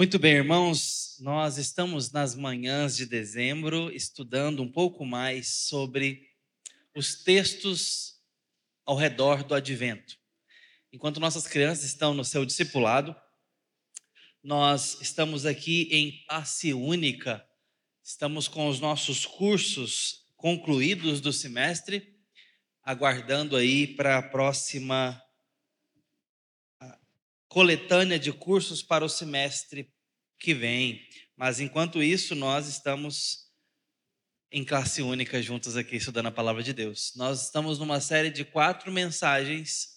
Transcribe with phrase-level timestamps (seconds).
[0.00, 6.26] Muito bem, irmãos, nós estamos nas manhãs de dezembro estudando um pouco mais sobre
[6.96, 8.14] os textos
[8.86, 10.16] ao redor do advento.
[10.90, 13.14] Enquanto nossas crianças estão no seu discipulado,
[14.42, 17.46] nós estamos aqui em passe única,
[18.02, 22.16] estamos com os nossos cursos concluídos do semestre,
[22.82, 25.22] aguardando aí para a próxima
[27.50, 29.92] coletânea de cursos para o semestre
[30.38, 31.02] que vem.
[31.36, 33.50] Mas enquanto isso, nós estamos
[34.52, 37.12] em classe única juntos aqui estudando a palavra de Deus.
[37.16, 39.88] Nós estamos numa série de quatro mensagens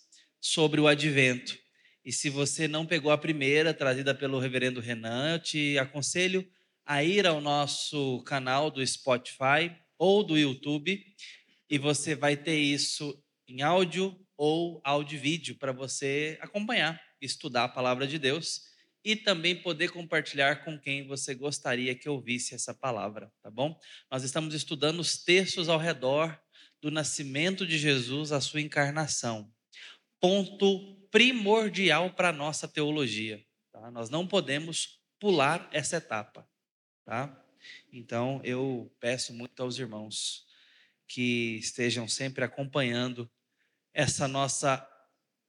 [0.42, 1.56] sobre o advento.
[2.04, 6.46] E se você não pegou a primeira, trazida pelo reverendo Renan, eu te aconselho
[6.84, 11.00] a ir ao nosso canal do Spotify ou do YouTube
[11.70, 13.16] e você vai ter isso
[13.48, 18.74] em áudio ou áudio vídeo para você acompanhar estudar a palavra de Deus
[19.04, 23.78] e também poder compartilhar com quem você gostaria que ouvisse essa palavra, tá bom?
[24.10, 26.40] Nós estamos estudando os textos ao redor
[26.82, 29.52] do nascimento de Jesus, a sua encarnação.
[30.20, 33.44] Ponto primordial para a nossa teologia.
[33.72, 33.92] Tá?
[33.92, 36.48] Nós não podemos pular essa etapa.
[37.06, 37.46] Tá?
[37.92, 40.46] Então, eu peço muito aos irmãos
[41.08, 43.30] que estejam sempre acompanhando
[43.94, 44.78] essa nossa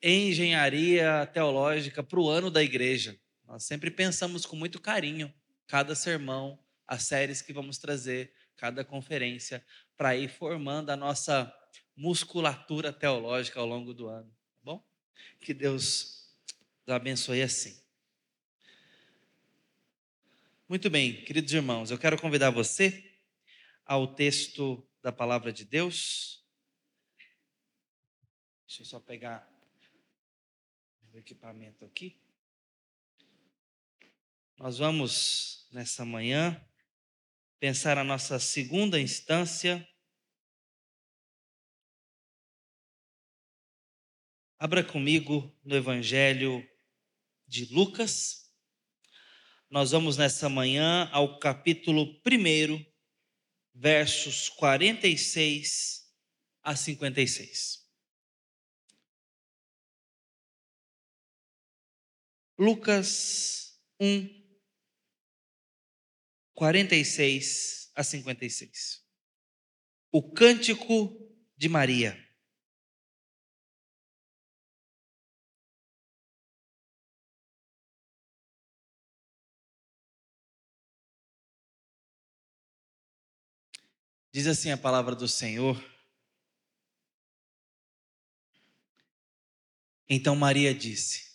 [0.07, 3.19] engenharia teológica para o ano da igreja.
[3.47, 5.33] Nós sempre pensamos com muito carinho
[5.67, 9.65] cada sermão, as séries que vamos trazer, cada conferência,
[9.97, 11.51] para ir formando a nossa
[11.97, 14.29] musculatura teológica ao longo do ano.
[14.29, 14.87] Tá bom?
[15.41, 16.37] Que Deus
[16.87, 17.83] nos abençoe assim.
[20.69, 23.11] Muito bem, queridos irmãos, eu quero convidar você
[23.87, 26.45] ao texto da palavra de Deus.
[28.67, 29.54] Deixa eu só pegar
[31.15, 32.21] o equipamento aqui.
[34.59, 36.61] Nós vamos, nessa manhã,
[37.61, 39.89] pensar a nossa segunda instância.
[44.59, 46.69] Abra comigo no Evangelho
[47.47, 48.53] de Lucas.
[49.71, 52.85] Nós vamos nessa manhã ao capítulo 1,
[53.73, 56.13] versos 46
[56.61, 57.84] a 56.
[62.57, 64.29] Lucas 1,
[66.55, 69.05] 46 a 56.
[70.13, 71.13] O cântico
[71.57, 72.17] de Maria.
[84.33, 85.77] Diz assim a palavra do Senhor.
[90.09, 91.34] Então Maria disse: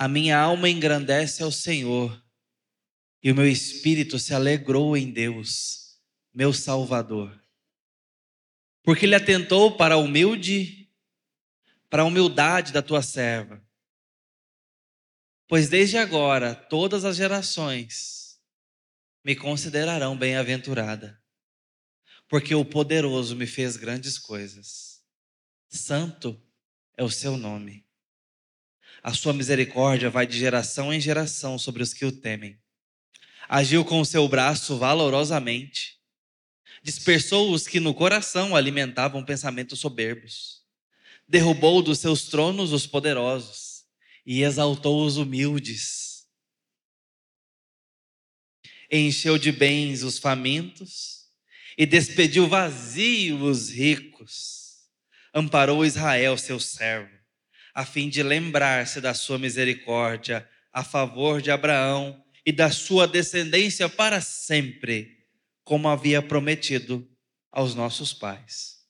[0.00, 2.24] a minha alma engrandece ao Senhor,
[3.22, 6.00] e o meu espírito se alegrou em Deus,
[6.32, 7.38] meu Salvador.
[8.82, 10.90] Porque ele atentou para a humilde,
[11.90, 13.62] para a humildade da tua serva.
[15.46, 18.40] Pois desde agora todas as gerações
[19.22, 21.22] me considerarão bem-aventurada,
[22.26, 25.04] porque o poderoso me fez grandes coisas.
[25.68, 26.42] Santo
[26.96, 27.89] é o seu nome.
[29.02, 32.58] A sua misericórdia vai de geração em geração sobre os que o temem.
[33.48, 35.98] Agiu com o seu braço valorosamente.
[36.82, 40.62] Dispersou os que no coração alimentavam pensamentos soberbos.
[41.26, 43.84] Derrubou dos seus tronos os poderosos
[44.26, 46.26] e exaltou os humildes.
[48.90, 51.26] Encheu de bens os famintos
[51.78, 54.90] e despediu vazios os ricos.
[55.32, 57.19] Amparou Israel, seu servo
[57.80, 63.88] a fim de lembrar-se da sua misericórdia a favor de Abraão e da sua descendência
[63.88, 65.26] para sempre,
[65.64, 67.10] como havia prometido
[67.50, 68.86] aos nossos pais.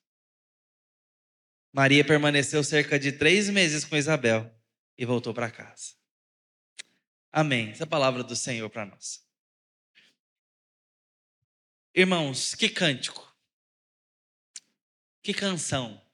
[1.73, 4.53] Maria permaneceu cerca de três meses com Isabel
[4.99, 5.95] e voltou para casa.
[7.31, 7.71] Amém.
[7.71, 9.25] Essa é a palavra do Senhor para nós.
[11.95, 13.33] Irmãos, que cântico,
[15.22, 16.04] que canção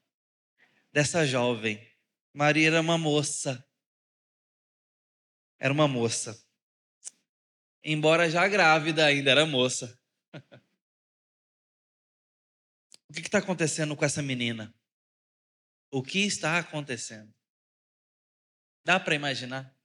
[0.93, 1.86] dessa jovem
[2.37, 3.67] Maria era uma moça.
[5.57, 6.39] Era uma moça.
[7.83, 9.99] Embora já grávida, ainda era moça.
[13.09, 14.71] o que está acontecendo com essa menina?
[15.89, 17.33] O que está acontecendo?
[18.85, 19.75] Dá para imaginar?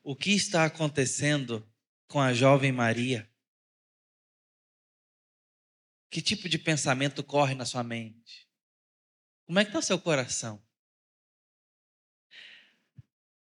[0.00, 1.68] O que está acontecendo
[2.06, 3.28] com a jovem Maria?
[6.08, 8.48] Que tipo de pensamento corre na sua mente?
[9.44, 10.63] Como é que está o seu coração?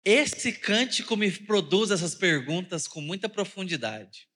[0.03, 4.29] Esse cântico me produz essas perguntas com muita profundidade.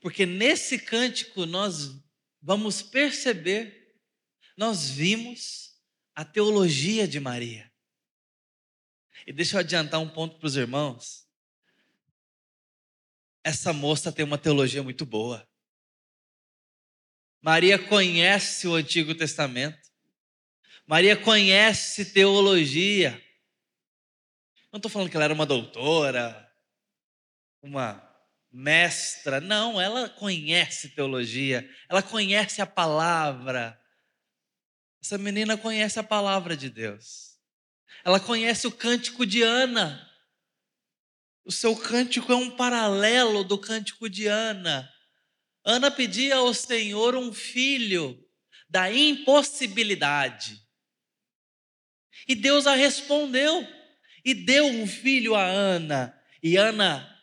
[0.00, 1.90] Porque nesse cântico nós
[2.40, 3.96] vamos perceber,
[4.56, 5.70] nós vimos
[6.14, 7.70] a teologia de Maria.
[9.26, 11.26] E deixa eu adiantar um ponto para os irmãos.
[13.42, 15.48] Essa moça tem uma teologia muito boa.
[17.40, 19.78] Maria conhece o Antigo Testamento.
[20.86, 23.22] Maria conhece teologia.
[24.72, 26.48] Não estou falando que ela era uma doutora,
[27.62, 28.00] uma
[28.50, 29.40] mestra.
[29.40, 31.68] Não, ela conhece teologia.
[31.88, 33.78] Ela conhece a palavra.
[35.02, 37.38] Essa menina conhece a palavra de Deus.
[38.04, 40.08] Ela conhece o cântico de Ana.
[41.44, 44.88] O seu cântico é um paralelo do cântico de Ana.
[45.64, 48.24] Ana pedia ao Senhor um filho
[48.68, 50.60] da impossibilidade.
[52.28, 53.66] E Deus a respondeu
[54.24, 56.18] e deu um filho a Ana.
[56.42, 57.20] E Ana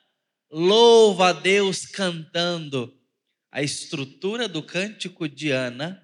[0.50, 2.98] louva a Deus cantando.
[3.52, 6.04] A estrutura do cântico de Ana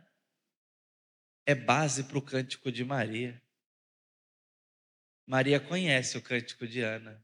[1.45, 3.41] é base para o cântico de Maria.
[5.25, 7.23] Maria conhece o cântico de Ana.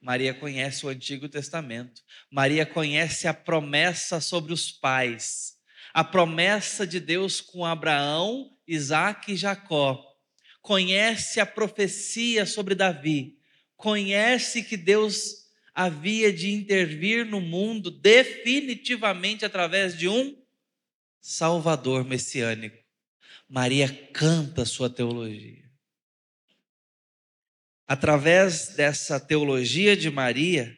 [0.00, 2.02] Maria conhece o Antigo Testamento.
[2.30, 5.58] Maria conhece a promessa sobre os pais.
[5.92, 10.05] A promessa de Deus com Abraão, Isaac e Jacó
[10.66, 13.38] conhece a profecia sobre Davi,
[13.76, 20.36] conhece que Deus havia de intervir no mundo definitivamente através de um
[21.20, 22.76] Salvador messiânico.
[23.48, 25.70] Maria canta sua teologia.
[27.86, 30.76] Através dessa teologia de Maria,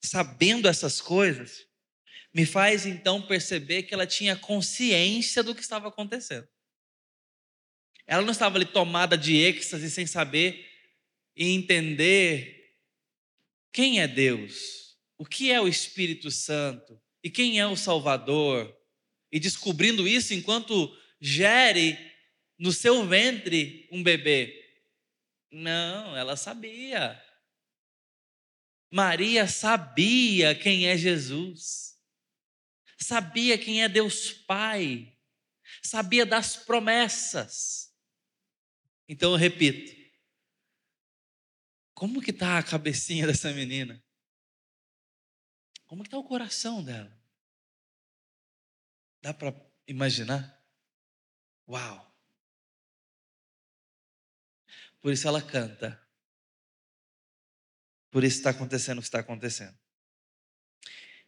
[0.00, 1.66] sabendo essas coisas,
[2.32, 6.46] me faz então perceber que ela tinha consciência do que estava acontecendo.
[8.06, 10.64] Ela não estava ali tomada de êxtase sem saber
[11.34, 12.74] e entender
[13.72, 18.72] quem é Deus, o que é o Espírito Santo e quem é o Salvador,
[19.32, 21.98] e descobrindo isso enquanto gere
[22.56, 24.64] no seu ventre um bebê.
[25.50, 27.20] Não, ela sabia.
[28.90, 31.98] Maria sabia quem é Jesus,
[32.96, 35.12] sabia quem é Deus Pai,
[35.82, 37.85] sabia das promessas.
[39.08, 39.94] Então eu repito.
[41.94, 44.02] Como que está a cabecinha dessa menina?
[45.86, 47.16] Como que está o coração dela?
[49.22, 49.54] Dá para
[49.86, 50.62] imaginar?
[51.68, 52.06] Uau!
[55.00, 56.00] Por isso ela canta.
[58.10, 59.78] Por isso está acontecendo o que está acontecendo.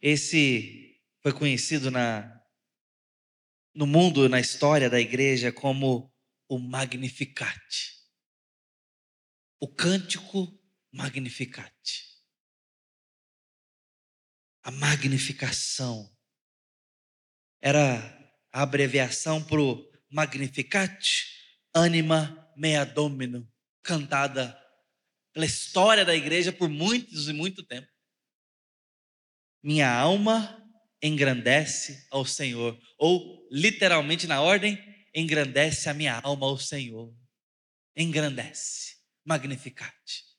[0.01, 2.41] Esse foi conhecido na,
[3.73, 6.08] no mundo, na história da igreja, como
[6.49, 7.95] o Magnificat.
[9.61, 10.59] O cântico
[10.91, 12.09] Magnificat.
[14.63, 16.11] A magnificação
[17.61, 17.97] era
[18.51, 21.25] a abreviação para o Magnificat
[21.73, 23.47] Anima Mea Domino,
[23.83, 24.59] cantada
[25.31, 27.87] pela história da igreja por muitos e muito tempo.
[29.63, 30.55] Minha alma
[31.01, 34.77] engrandece ao Senhor, ou literalmente na ordem,
[35.13, 37.13] engrandece a minha alma ao Senhor.
[37.95, 40.29] Engrandece, magnificate.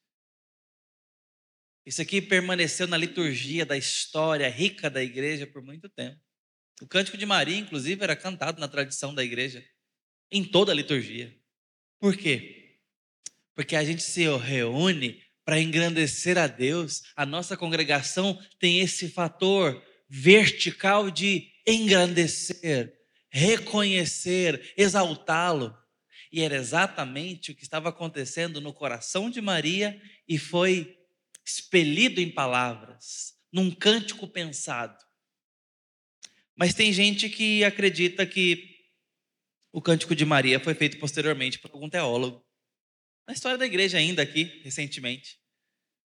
[1.85, 6.21] Isso aqui permaneceu na liturgia da história rica da igreja por muito tempo.
[6.81, 9.65] O cântico de Maria, inclusive, era cantado na tradição da igreja,
[10.31, 11.37] em toda a liturgia.
[11.99, 12.79] Por quê?
[13.55, 17.03] Porque a gente se reúne para engrandecer a Deus.
[17.17, 22.93] A nossa congregação tem esse fator vertical de engrandecer,
[23.31, 25.77] reconhecer, exaltá-lo.
[26.33, 30.97] E era exatamente o que estava acontecendo no coração de Maria e foi
[31.45, 34.97] expelido em palavras, num cântico pensado.
[36.55, 38.69] Mas tem gente que acredita que
[39.73, 42.45] o cântico de Maria foi feito posteriormente por algum teólogo.
[43.27, 45.39] Na história da igreja ainda aqui, recentemente,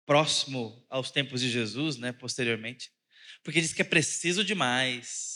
[0.05, 2.91] próximo aos tempos de Jesus, né, posteriormente,
[3.43, 5.32] porque diz que é preciso demais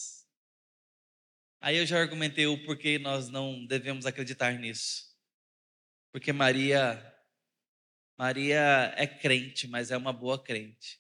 [1.60, 5.14] Aí eu já argumentei o porquê nós não devemos acreditar nisso.
[6.12, 7.12] Porque Maria
[8.18, 10.98] Maria é crente, mas é uma boa crente.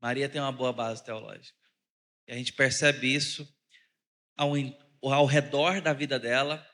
[0.00, 1.58] Maria tem uma boa base teológica.
[2.28, 3.48] E a gente percebe isso
[4.36, 4.52] ao,
[5.02, 6.64] ao redor da vida dela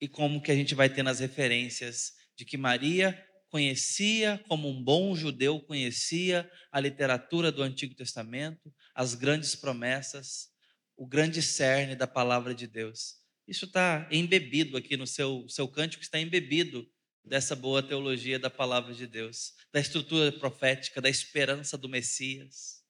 [0.00, 4.82] e como que a gente vai tendo as referências de que Maria conhecia, como um
[4.82, 10.49] bom judeu conhecia a literatura do Antigo Testamento, as grandes promessas,
[11.00, 13.16] o grande cerne da palavra de Deus.
[13.48, 16.86] Isso está embebido aqui no seu, seu cântico, está embebido
[17.24, 22.84] dessa boa teologia da palavra de Deus, da estrutura profética, da esperança do Messias.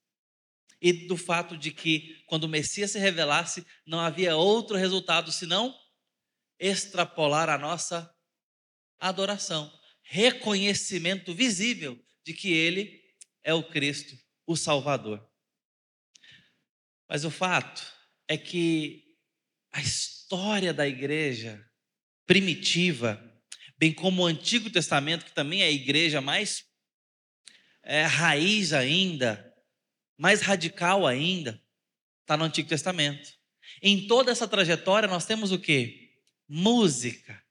[0.82, 5.72] E do fato de que, quando o Messias se revelasse, não havia outro resultado senão
[6.58, 8.12] extrapolar a nossa
[8.98, 13.00] adoração, reconhecimento visível de que Ele
[13.44, 15.24] é o Cristo, o Salvador.
[17.08, 17.99] Mas o fato
[18.30, 19.16] é que
[19.72, 21.68] a história da igreja
[22.24, 23.20] primitiva,
[23.76, 26.64] bem como o Antigo Testamento, que também é a igreja mais
[27.82, 29.52] é, raiz ainda,
[30.16, 31.60] mais radical ainda,
[32.20, 33.36] está no Antigo Testamento.
[33.82, 36.12] Em toda essa trajetória nós temos o que?
[36.46, 37.42] Música.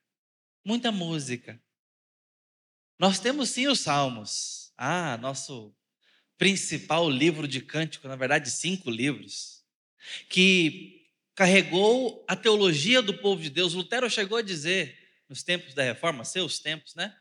[0.63, 1.61] Muita música.
[2.97, 4.71] Nós temos sim os Salmos.
[4.77, 5.75] Ah, nosso
[6.37, 9.58] principal livro de cântico, na verdade, cinco livros,
[10.27, 10.99] que
[11.35, 13.73] carregou a teologia do povo de Deus.
[13.73, 14.97] Lutero chegou a dizer,
[15.29, 17.15] nos tempos da reforma, seus tempos, né?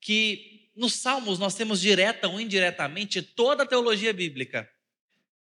[0.00, 4.70] Que nos Salmos nós temos direta ou indiretamente toda a teologia bíblica.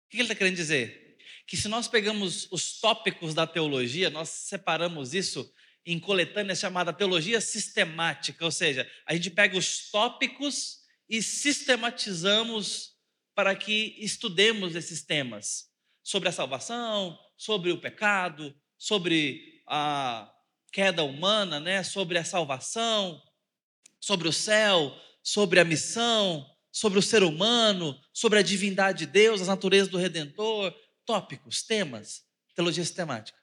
[0.07, 1.17] O que ele está querendo dizer?
[1.47, 5.53] Que se nós pegamos os tópicos da teologia, nós separamos isso
[5.85, 12.93] em coletânea chamada teologia sistemática, ou seja, a gente pega os tópicos e sistematizamos
[13.35, 15.70] para que estudemos esses temas
[16.03, 20.31] sobre a salvação, sobre o pecado, sobre a
[20.73, 21.83] queda humana, né?
[21.83, 23.21] sobre a salvação,
[24.01, 29.41] sobre o céu, sobre a missão, sobre o ser humano, sobre a divindade de Deus,
[29.41, 32.23] as naturezas do Redentor, tópicos, temas,
[32.55, 33.39] teologia sistemática.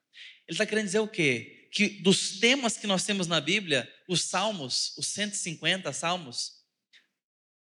[0.47, 1.69] Ele está querendo dizer o quê?
[1.71, 6.57] Que dos temas que nós temos na Bíblia, os salmos, os 150 salmos,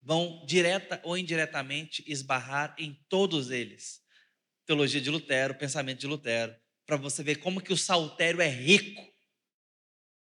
[0.01, 4.00] vão direta ou indiretamente esbarrar em todos eles.
[4.71, 9.05] Teologia de Lutero, pensamento de Lutero, para você ver como que o saltério é rico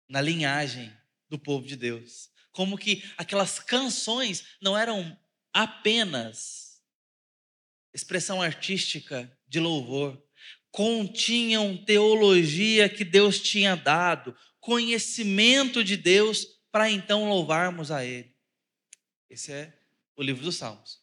[0.09, 0.91] na linhagem
[1.29, 2.31] do povo de Deus.
[2.51, 5.15] Como que aquelas canções não eram
[5.53, 6.83] apenas
[7.93, 10.19] expressão artística de louvor,
[10.71, 18.35] continham teologia que Deus tinha dado, conhecimento de Deus para então louvarmos a Ele.
[19.29, 19.79] Esse é
[20.17, 21.03] o livro dos Salmos.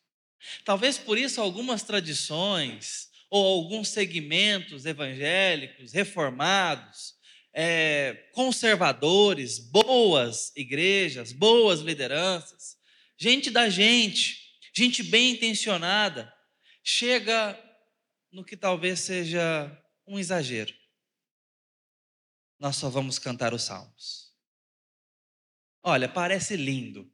[0.65, 7.15] Talvez por isso algumas tradições ou alguns segmentos evangélicos, reformados,
[7.53, 12.77] é, conservadores, boas igrejas, boas lideranças,
[13.17, 14.39] gente da gente,
[14.74, 16.33] gente bem intencionada,
[16.83, 17.57] chega
[18.31, 19.71] no que talvez seja
[20.07, 20.74] um exagero.
[22.59, 24.33] Nós só vamos cantar os salmos.
[25.83, 27.12] Olha, parece lindo.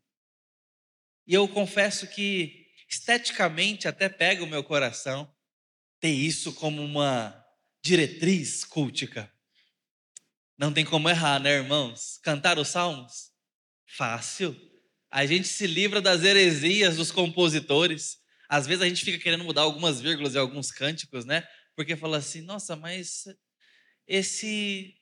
[1.27, 5.34] E eu confesso que esteticamente até pega o meu coração
[6.05, 7.35] ter isso como uma
[7.81, 9.31] diretriz cultica.
[10.55, 12.19] Não tem como errar, né, irmãos?
[12.21, 13.31] Cantar os salmos?
[13.87, 14.55] Fácil.
[15.09, 18.19] A gente se livra das heresias dos compositores.
[18.47, 21.43] Às vezes a gente fica querendo mudar algumas vírgulas e alguns cânticos, né?
[21.75, 23.23] Porque fala assim, nossa, mas
[24.07, 24.93] esse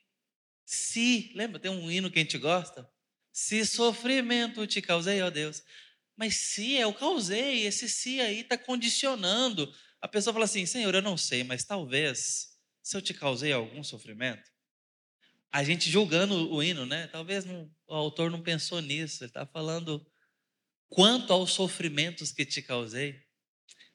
[0.66, 2.90] se, lembra, tem um hino que a gente gosta?
[3.30, 5.64] Se sofrimento te causei, ó Deus.
[6.16, 9.70] Mas se eu causei, esse se aí está condicionando.
[10.04, 13.82] A pessoa fala assim: Senhor, eu não sei, mas talvez, se eu te causei algum
[13.82, 14.52] sofrimento,
[15.50, 17.08] a gente julgando o hino, né?
[17.08, 19.24] Talvez não, o autor não pensou nisso.
[19.24, 20.06] Ele está falando
[20.90, 23.18] quanto aos sofrimentos que te causei.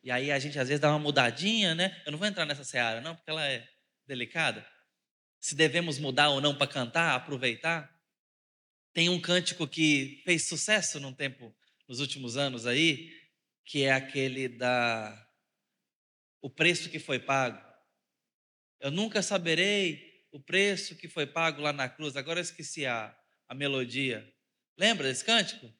[0.03, 2.03] E aí a gente às vezes dá uma mudadinha, né?
[2.07, 3.69] Eu não vou entrar nessa seara, não, porque ela é
[4.07, 4.67] delicada.
[5.39, 7.95] Se devemos mudar ou não para cantar, aproveitar.
[8.95, 11.55] Tem um cântico que fez sucesso num tempo
[11.87, 13.13] nos últimos anos aí,
[13.67, 15.28] que é aquele da
[16.41, 17.63] o preço que foi pago.
[18.81, 22.17] Eu nunca saberei o preço que foi pago lá na cruz.
[22.17, 23.17] Agora eu esqueci a,
[23.49, 24.33] a melodia.
[24.77, 25.73] Lembra desse cântico?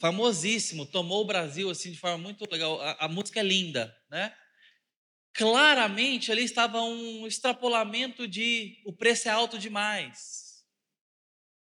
[0.00, 2.80] Famosíssimo, tomou o Brasil assim de forma muito legal.
[2.80, 4.34] A, a música é linda, né?
[5.34, 10.48] Claramente ali estava um extrapolamento de o preço é alto demais.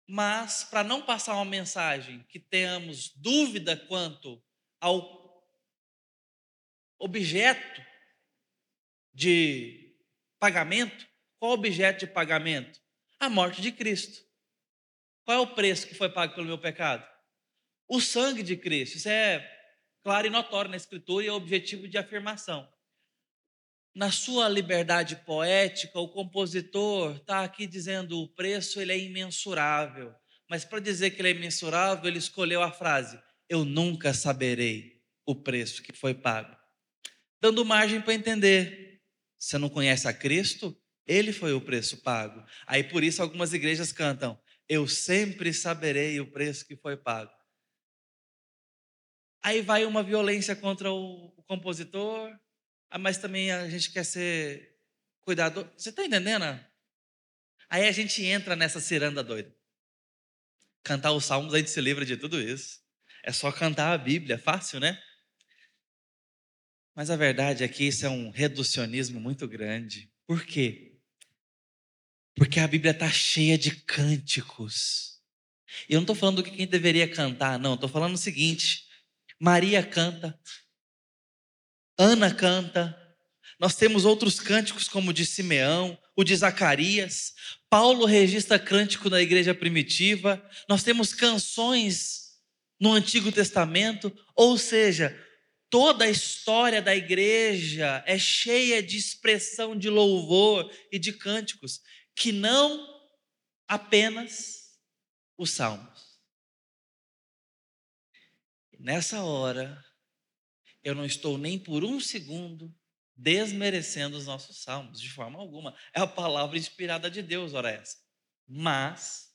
[0.08, 4.42] Mas, para não passar uma mensagem que tenhamos dúvida quanto
[4.80, 5.25] ao
[7.06, 7.82] objeto
[9.14, 9.96] de
[10.40, 11.08] pagamento,
[11.40, 12.80] qual objeto de pagamento?
[13.20, 14.24] A morte de Cristo.
[15.24, 17.06] Qual é o preço que foi pago pelo meu pecado?
[17.88, 18.98] O sangue de Cristo.
[18.98, 19.50] Isso é
[20.04, 22.68] claro e notório na Escritura e é objetivo de afirmação
[23.96, 30.14] na sua liberdade poética, o compositor está aqui dizendo o preço ele é imensurável.
[30.50, 35.34] Mas para dizer que ele é imensurável, ele escolheu a frase: Eu nunca saberei o
[35.34, 36.56] preço que foi pago.
[37.46, 39.04] Dando margem para entender.
[39.38, 40.76] Você não conhece a Cristo?
[41.06, 42.44] Ele foi o preço pago.
[42.66, 44.36] Aí por isso algumas igrejas cantam:
[44.68, 47.32] eu sempre saberei o preço que foi pago.
[49.44, 52.36] Aí vai uma violência contra o, compositor,
[52.90, 54.80] ah, mas também a gente quer ser
[55.22, 55.70] cuidador.
[55.78, 56.46] Você está entendendo?
[57.70, 59.56] Aí a gente entra nessa ciranda doida.
[60.84, 62.80] Cantar os salmos, a gente se livra de tudo isso.
[63.22, 65.00] É só cantar a Bíblia, fácil, né?
[66.96, 70.10] Mas a verdade é que isso é um reducionismo muito grande.
[70.26, 70.94] Por quê?
[72.36, 75.22] Porque a Bíblia está cheia de cânticos.
[75.90, 77.76] E eu não estou falando do que quem deveria cantar, não.
[77.76, 78.86] Estou falando o seguinte:
[79.40, 80.40] Maria canta,
[81.98, 82.98] Ana canta,
[83.60, 87.34] nós temos outros cânticos, como o de Simeão, o de Zacarias.
[87.70, 90.44] Paulo registra cântico na igreja primitiva.
[90.68, 92.34] Nós temos canções
[92.80, 94.14] no Antigo Testamento.
[94.36, 95.18] Ou seja,
[95.76, 101.82] toda a história da igreja é cheia de expressão de louvor e de cânticos,
[102.16, 103.04] que não
[103.68, 104.80] apenas
[105.38, 106.18] os salmos.
[108.80, 109.84] Nessa hora,
[110.82, 112.74] eu não estou nem por um segundo
[113.14, 115.76] desmerecendo os nossos salmos, de forma alguma.
[115.94, 117.98] É a palavra inspirada de Deus, ora essa.
[118.48, 119.30] Mas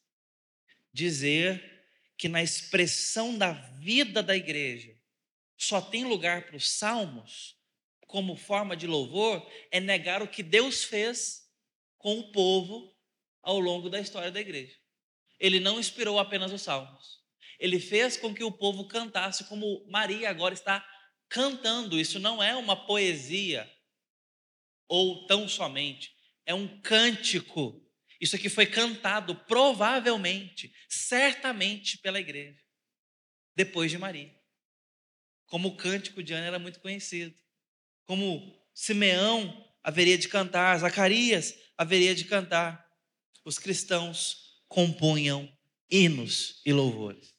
[0.91, 1.85] dizer
[2.17, 4.99] que na expressão da vida da igreja
[5.61, 7.55] só tem lugar para os salmos
[8.07, 11.47] como forma de louvor é negar o que Deus fez
[11.99, 12.97] com o povo
[13.43, 14.75] ao longo da história da igreja.
[15.39, 17.21] Ele não inspirou apenas os salmos.
[17.59, 20.85] Ele fez com que o povo cantasse como Maria agora está
[21.29, 22.01] cantando.
[22.01, 23.71] Isso não é uma poesia
[24.89, 26.11] ou tão somente,
[26.47, 27.87] é um cântico.
[28.19, 32.61] Isso aqui foi cantado provavelmente, certamente pela igreja,
[33.55, 34.40] depois de Maria.
[35.51, 37.39] Como o cântico de Ana era muito conhecido,
[38.07, 42.89] como Simeão haveria de cantar, Zacarias haveria de cantar,
[43.45, 45.47] os cristãos compunham
[45.91, 47.35] hinos e louvores.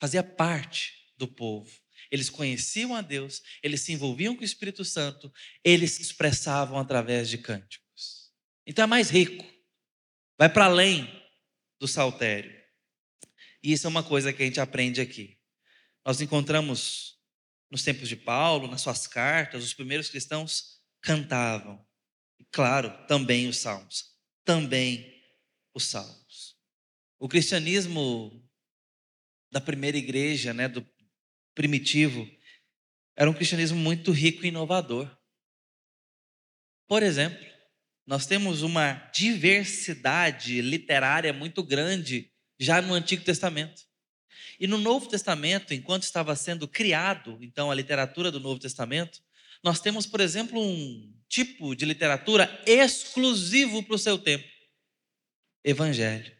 [0.00, 5.32] Fazia parte do povo eles conheciam a Deus, eles se envolviam com o Espírito Santo,
[5.64, 8.32] eles se expressavam através de cânticos.
[8.64, 9.44] Então é mais rico,
[10.38, 11.08] vai para além
[11.80, 12.54] do saltério.
[13.60, 15.38] E isso é uma coisa que a gente aprende aqui.
[16.04, 17.13] Nós encontramos
[17.74, 21.84] nos tempos de Paulo, nas suas cartas, os primeiros cristãos cantavam.
[22.38, 24.16] E claro, também os salmos.
[24.44, 25.12] Também
[25.74, 26.56] os salmos.
[27.18, 28.48] O cristianismo
[29.50, 30.88] da primeira igreja, né, do,
[31.52, 32.24] primitivo,
[33.16, 35.10] era um cristianismo muito rico e inovador.
[36.86, 37.44] Por exemplo,
[38.06, 43.82] nós temos uma diversidade literária muito grande já no Antigo Testamento.
[44.58, 49.22] E no Novo Testamento, enquanto estava sendo criado, então, a literatura do Novo Testamento,
[49.62, 54.46] nós temos, por exemplo, um tipo de literatura exclusivo para o seu tempo:
[55.64, 56.34] Evangelho.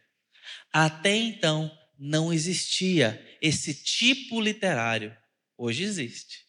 [0.72, 5.16] Até então, não existia esse tipo literário.
[5.57, 6.44] Hoje existe.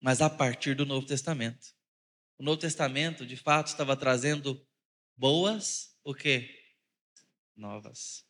[0.00, 1.74] Mas a partir do Novo Testamento.
[2.38, 4.60] O Novo Testamento, de fato, estava trazendo
[5.16, 6.50] boas, o quê?
[7.56, 8.24] Novas.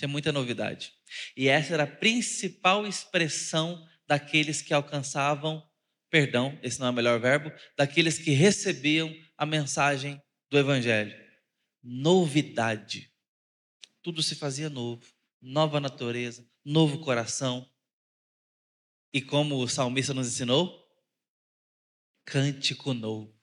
[0.00, 0.94] Tinha muita novidade.
[1.36, 5.62] E essa era a principal expressão daqueles que alcançavam,
[6.08, 11.14] perdão, esse não é o melhor verbo, daqueles que recebiam a mensagem do Evangelho.
[11.82, 13.12] Novidade.
[14.00, 15.04] Tudo se fazia novo
[15.38, 17.70] nova natureza, novo coração.
[19.12, 20.82] E como o salmista nos ensinou,
[22.24, 23.38] cântico novo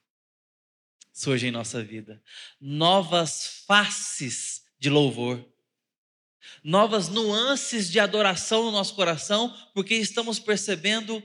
[1.12, 2.20] surge em nossa vida.
[2.60, 5.48] Novas faces de louvor.
[6.62, 11.22] Novas nuances de adoração no nosso coração, porque estamos percebendo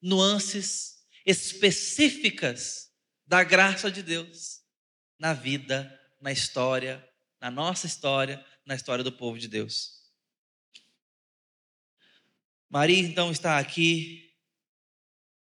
[0.00, 2.90] nuances específicas
[3.26, 4.60] da graça de Deus
[5.18, 7.06] na vida, na história,
[7.40, 10.00] na nossa história, na história do povo de Deus.
[12.68, 14.32] Maria então está aqui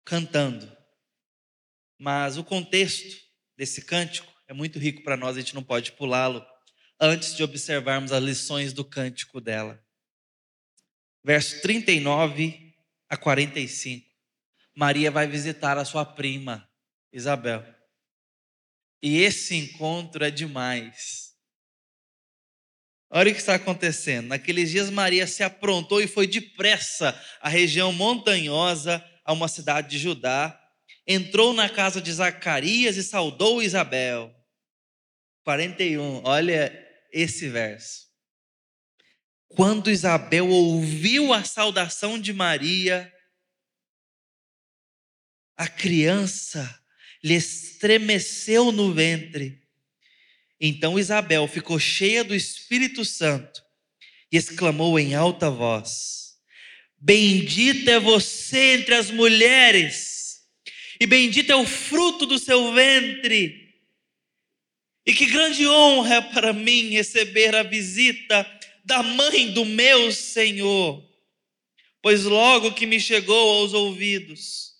[0.05, 0.71] cantando,
[1.99, 3.17] mas o contexto
[3.57, 6.45] desse cântico é muito rico para nós, a gente não pode pulá-lo
[7.05, 9.83] antes de observarmos as lições do cântico dela.
[11.23, 12.75] Verso 39
[13.09, 14.07] a 45.
[14.75, 16.69] Maria vai visitar a sua prima,
[17.13, 17.65] Isabel.
[19.03, 21.35] E esse encontro é demais.
[23.11, 24.29] Olha o que está acontecendo.
[24.29, 29.99] Naqueles dias, Maria se aprontou e foi depressa à região montanhosa, a uma cidade de
[29.99, 30.61] Judá.
[31.07, 34.35] Entrou na casa de Zacarias e saudou Isabel.
[35.45, 36.84] 41, olha
[37.15, 38.09] esse verso.
[39.49, 43.11] Quando Isabel ouviu a saudação de Maria,
[45.57, 46.83] a criança
[47.23, 49.63] lhe estremeceu no ventre
[50.61, 53.63] Então Isabel ficou cheia do Espírito Santo
[54.33, 56.35] e exclamou em alta voz:
[56.99, 60.41] Bendita é você entre as mulheres,
[61.01, 63.64] e bendito é o fruto do seu ventre.
[65.07, 68.47] E que grande honra é para mim receber a visita
[68.85, 71.03] da mãe do meu Senhor,
[72.01, 74.75] pois logo que me chegou aos ouvidos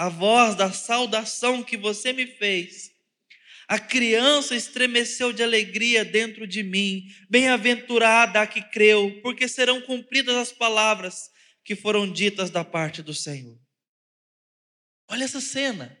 [0.00, 2.90] a voz da saudação que você me fez,
[3.68, 7.06] a criança estremeceu de alegria dentro de mim.
[7.28, 11.30] Bem-aventurada a que creu, porque serão cumpridas as palavras
[11.62, 13.56] que foram ditas da parte do Senhor.
[15.06, 15.99] Olha essa cena.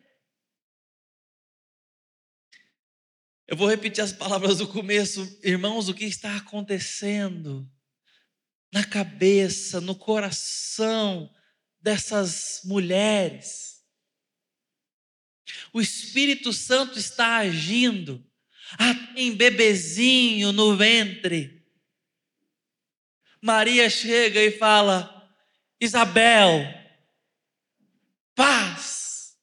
[3.50, 5.36] Eu vou repetir as palavras do começo.
[5.42, 7.68] Irmãos, o que está acontecendo
[8.72, 11.28] na cabeça, no coração
[11.80, 13.84] dessas mulheres?
[15.72, 18.24] O Espírito Santo está agindo.
[18.78, 21.66] Ah, tem bebezinho no ventre.
[23.42, 25.28] Maria chega e fala:
[25.80, 26.72] Isabel,
[28.32, 29.36] paz.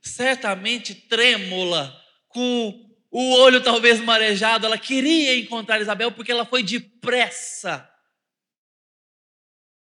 [0.00, 2.05] Certamente trêmula,
[2.36, 7.90] com o olho talvez marejado, ela queria encontrar Isabel porque ela foi depressa.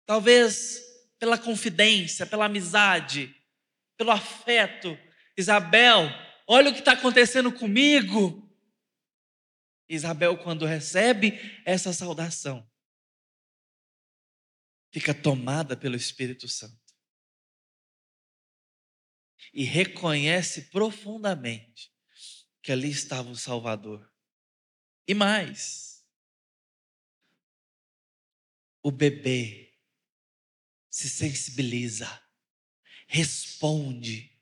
[0.03, 0.81] Talvez
[1.19, 3.35] pela confidência, pela amizade,
[3.95, 4.97] pelo afeto.
[5.38, 6.09] Isabel,
[6.47, 8.51] olha o que está acontecendo comigo.
[9.88, 12.67] Isabel, quando recebe essa saudação,
[14.91, 16.79] fica tomada pelo Espírito Santo
[19.53, 21.91] e reconhece profundamente
[22.61, 24.11] que ali estava o Salvador.
[25.07, 26.05] E mais,
[28.83, 29.77] o bebê
[30.89, 32.07] se sensibiliza
[33.09, 34.39] responde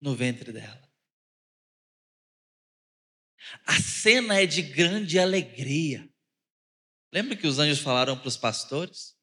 [0.00, 0.92] no ventre dela.
[3.64, 6.12] A cena é de grande alegria.
[7.12, 9.16] Lembra que os anjos falaram para os pastores?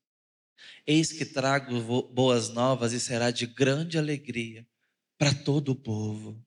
[0.87, 1.81] Eis que trago
[2.13, 4.65] boas novas e será de grande alegria
[5.17, 6.41] para todo o povo.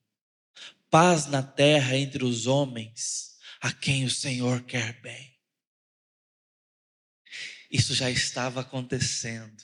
[0.92, 5.40] Paz na terra entre os homens, a quem o Senhor quer bem.
[7.70, 9.56] Isso já estava acontecendo.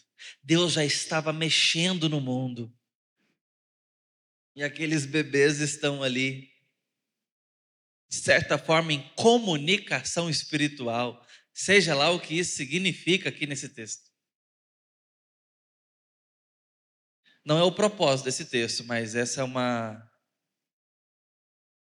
[0.42, 2.74] Deus já estava mexendo no mundo.
[4.56, 6.50] E aqueles bebês estão ali,
[8.08, 14.10] de certa forma, em comunicação espiritual, seja lá o que isso significa aqui nesse texto.
[17.44, 20.07] Não é o propósito desse texto, mas essa é uma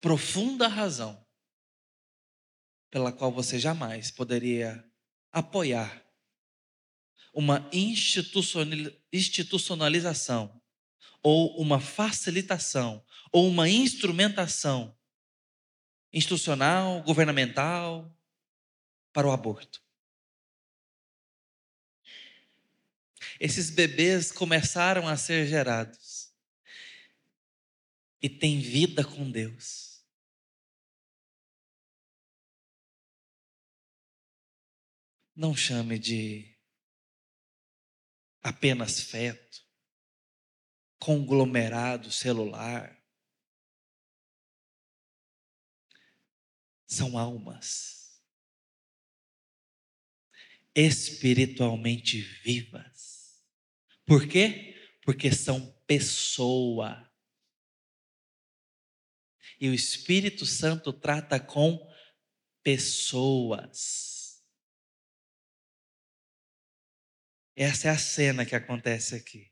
[0.01, 1.25] profunda razão
[2.91, 4.85] pela qual você jamais poderia
[5.33, 6.07] apoiar
[7.37, 10.61] uma institucionalização,
[11.23, 14.97] ou uma facilitação, ou uma instrumentação
[16.11, 18.11] institucional, governamental
[19.13, 19.85] para o aborto.
[23.39, 26.33] Esses bebês começaram a ser gerados
[28.23, 29.86] e têm vida com Deus.
[35.37, 36.57] Não chame de
[38.42, 39.62] apenas feto,
[40.99, 42.99] conglomerado celular.
[46.87, 47.96] São almas
[50.77, 53.42] espiritualmente vivas.
[54.05, 54.75] Por quê?
[55.03, 57.11] Porque são pessoa.
[59.59, 61.79] E o Espírito Santo trata com
[62.62, 64.06] pessoas.
[67.57, 69.51] Essa é a cena que acontece aqui.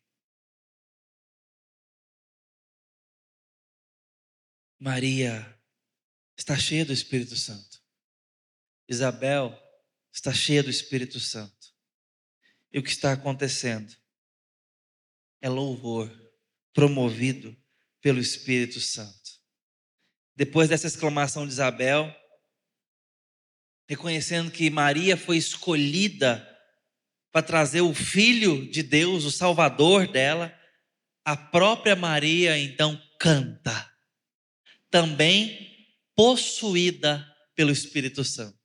[4.79, 5.59] Maria
[6.37, 7.83] está cheia do Espírito Santo.
[8.87, 9.59] Isabel
[10.13, 11.75] está cheia do Espírito Santo.
[12.71, 13.97] E o que está acontecendo?
[15.41, 16.11] É louvor
[16.75, 17.57] promovido
[18.03, 19.41] pelo Espírito Santo.
[20.37, 22.15] Depois dessa exclamação de Isabel,
[23.89, 26.54] reconhecendo que Maria foi escolhida
[27.35, 30.57] para trazer o Filho de Deus, o Salvador dela,
[31.25, 33.93] a própria Maria então canta,
[34.89, 38.57] também possuída pelo Espírito Santo,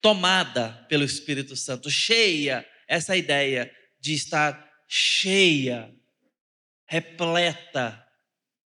[0.00, 3.68] tomada pelo Espírito Santo, cheia, essa ideia
[3.98, 5.92] de estar cheia,
[6.86, 8.06] repleta,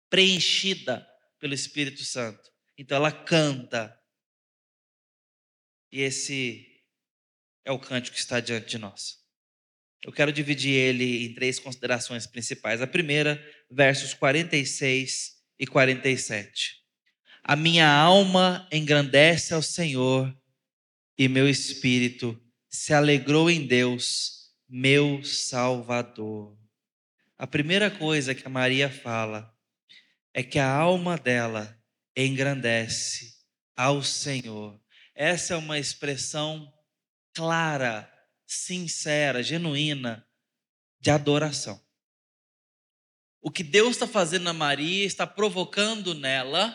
[0.09, 1.05] preenchida
[1.41, 2.53] pelo Espírito Santo.
[2.79, 4.01] Então ela canta.
[5.91, 6.76] E esse
[7.67, 9.19] é o cântico que está diante de nós.
[10.03, 12.81] Eu quero dividir ele em três considerações principais.
[12.81, 16.77] A primeira, versos 46 e 47.
[17.43, 20.33] A minha alma engrandece ao Senhor
[21.19, 26.57] e meu espírito se alegrou em Deus, meu Salvador.
[27.37, 29.53] A primeira coisa que a Maria fala
[30.33, 31.77] é que a alma dela
[32.17, 33.35] engrandece
[33.77, 34.81] ao Senhor.
[35.15, 36.73] Essa é uma expressão
[37.37, 38.11] clara,
[38.47, 40.27] sincera, genuína
[40.99, 41.79] de adoração.
[43.43, 46.75] O que Deus está fazendo na Maria está provocando nela,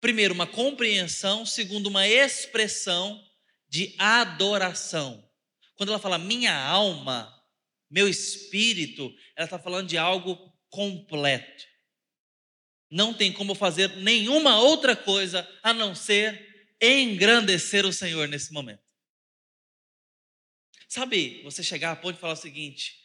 [0.00, 3.22] primeiro, uma compreensão, segundo, uma expressão
[3.68, 5.22] de adoração.
[5.76, 7.30] Quando ela fala minha alma,
[7.90, 11.64] meu espírito, ela está falando de algo completo.
[12.90, 16.47] Não tem como fazer nenhuma outra coisa a não ser
[16.80, 18.82] engrandecer o Senhor nesse momento.
[20.88, 22.98] Sabe, você chegar a ponto de falar o seguinte: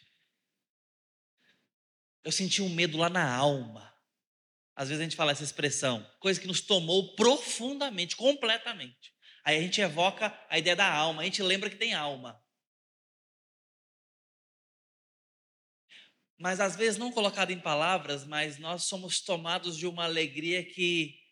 [2.24, 3.94] eu senti um medo lá na alma.
[4.76, 9.14] Às vezes a gente fala essa expressão, coisa que nos tomou profundamente, completamente.
[9.44, 12.42] Aí a gente evoca a ideia da alma, a gente lembra que tem alma.
[16.40, 21.23] Mas às vezes não colocado em palavras, mas nós somos tomados de uma alegria que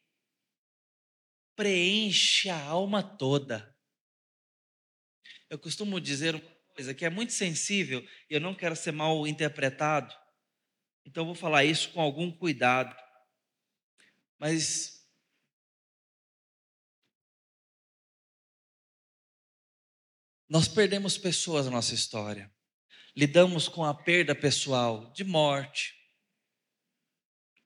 [1.62, 3.78] preenche a alma toda.
[5.48, 9.28] Eu costumo dizer uma coisa que é muito sensível e eu não quero ser mal
[9.28, 10.12] interpretado,
[11.06, 12.96] então vou falar isso com algum cuidado.
[14.40, 15.08] Mas
[20.50, 22.52] nós perdemos pessoas na nossa história
[23.16, 25.94] lidamos com a perda pessoal de morte,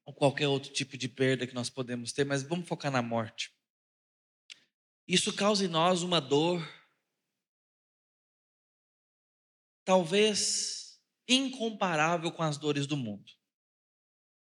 [0.03, 3.55] ou qualquer outro tipo de perda que nós podemos ter, mas vamos focar na morte.
[5.07, 6.67] Isso causa em nós uma dor,
[9.83, 13.31] talvez incomparável com as dores do mundo.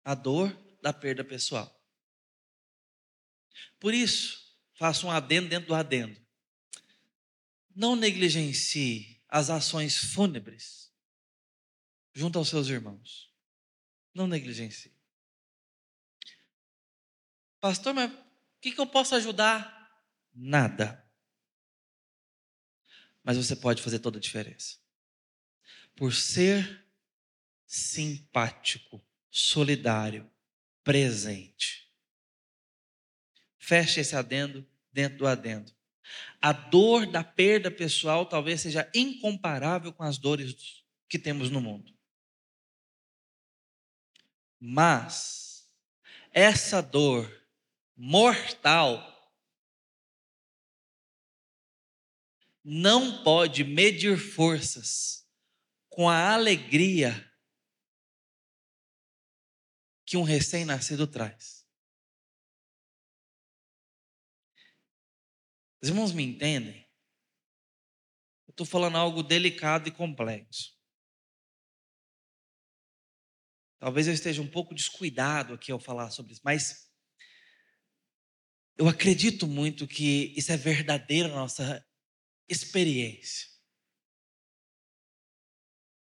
[0.04, 1.76] A dor da perda pessoal.
[3.80, 6.24] Por isso, faço um adendo dentro do adendo.
[7.76, 10.94] Não negligencie as ações fúnebres
[12.14, 13.34] junto aos seus irmãos.
[14.14, 14.96] Não negligencie.
[17.60, 18.18] Pastor, mas o
[18.62, 19.75] que, que eu posso ajudar?
[20.36, 21.02] Nada.
[23.24, 24.78] Mas você pode fazer toda a diferença.
[25.96, 26.86] Por ser
[27.66, 30.30] simpático, solidário,
[30.84, 31.90] presente.
[33.58, 35.74] Feche esse adendo dentro do adendo.
[36.42, 41.92] A dor da perda pessoal talvez seja incomparável com as dores que temos no mundo.
[44.60, 45.68] Mas
[46.32, 47.32] essa dor
[47.96, 49.15] mortal
[52.68, 55.24] não pode medir forças
[55.88, 57.14] com a alegria
[60.04, 61.64] que um recém-nascido traz.
[65.80, 66.82] Os irmãos me entendem?
[68.48, 70.76] Eu estou falando algo delicado e complexo.
[73.78, 76.92] Talvez eu esteja um pouco descuidado aqui ao falar sobre isso, mas
[78.76, 81.86] eu acredito muito que isso é verdadeira nossa
[82.48, 83.50] experiência.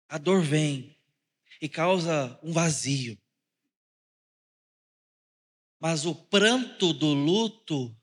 [0.08, 0.98] A dor vem
[1.60, 3.18] e causa um vazio.
[5.78, 7.96] Mas o pranto do luto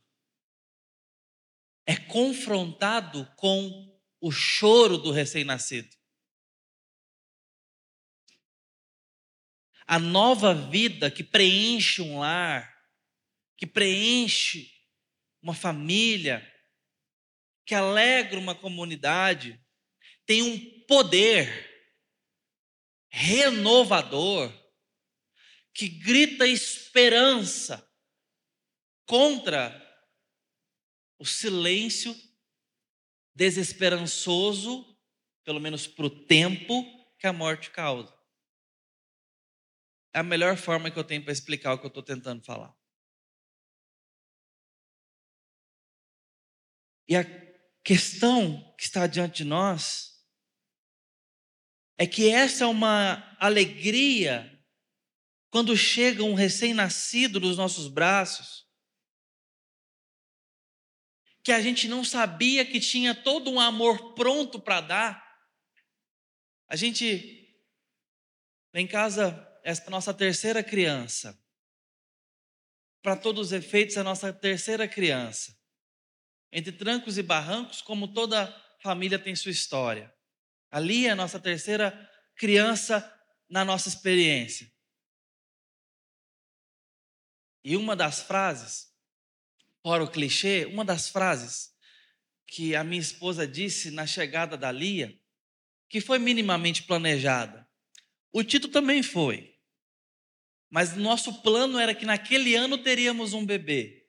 [1.86, 5.96] é confrontado com o choro do recém-nascido.
[9.88, 12.74] A nova vida que preenche um lar,
[13.56, 14.72] que preenche
[15.42, 16.42] uma família,
[17.66, 19.60] que alegra uma comunidade,
[20.26, 21.74] tem um poder
[23.10, 24.52] renovador
[25.74, 27.86] que grita esperança
[29.06, 29.82] contra
[31.18, 32.16] o silêncio
[33.34, 34.98] desesperançoso,
[35.44, 36.84] pelo menos para o tempo
[37.18, 38.14] que a morte causa.
[40.14, 42.74] É a melhor forma que eu tenho para explicar o que eu estou tentando falar.
[47.08, 47.45] E a
[47.86, 50.20] questão que está diante de nós
[52.00, 54.52] é que essa é uma alegria
[55.52, 58.66] quando chega um recém-nascido nos nossos braços
[61.44, 65.40] que a gente não sabia que tinha todo um amor pronto para dar.
[66.68, 67.56] A gente,
[68.74, 71.40] lá em casa, essa nossa terceira criança.
[73.04, 75.56] Para todos os efeitos, a nossa terceira criança.
[76.58, 78.48] Entre trancos e barrancos, como toda
[78.82, 80.16] família tem sua história.
[80.72, 83.04] Ali é a nossa terceira criança
[83.50, 84.72] na nossa experiência.
[87.62, 88.88] E uma das frases,
[89.84, 91.74] fora o clichê, uma das frases
[92.48, 95.14] que a minha esposa disse na chegada da Lia,
[95.90, 97.68] que foi minimamente planejada.
[98.32, 99.60] O Tito também foi.
[100.70, 104.05] Mas nosso plano era que naquele ano teríamos um bebê.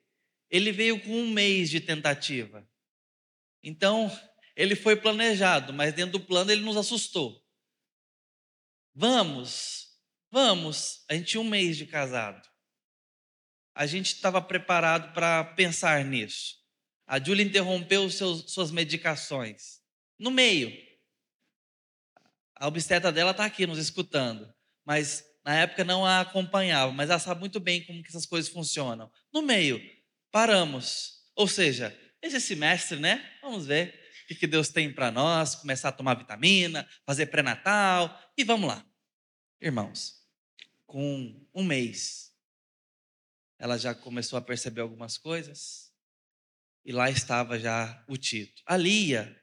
[0.50, 2.68] Ele veio com um mês de tentativa.
[3.62, 4.10] Então,
[4.54, 7.44] ele foi planejado, mas dentro do plano ele nos assustou.
[8.94, 9.88] Vamos,
[10.30, 11.04] vamos.
[11.08, 12.46] A gente tinha um mês de casado
[13.76, 16.56] a gente estava preparado para pensar nisso.
[17.06, 19.82] A Júlia interrompeu seus, suas medicações.
[20.18, 20.72] No meio.
[22.54, 24.50] A obstetra dela está aqui nos escutando.
[24.82, 26.90] Mas na época não a acompanhava.
[26.90, 29.12] Mas ela sabe muito bem como que essas coisas funcionam.
[29.30, 29.78] No meio,
[30.30, 31.24] paramos.
[31.34, 33.38] Ou seja, esse semestre, né?
[33.42, 33.98] Vamos ver
[34.30, 35.54] o que Deus tem para nós.
[35.54, 38.18] Começar a tomar vitamina, fazer pré-natal.
[38.36, 38.84] E vamos lá.
[39.60, 40.22] Irmãos,
[40.86, 42.26] com um mês
[43.58, 45.90] ela já começou a perceber algumas coisas.
[46.84, 48.62] E lá estava já o Tito.
[48.66, 49.40] A Lia,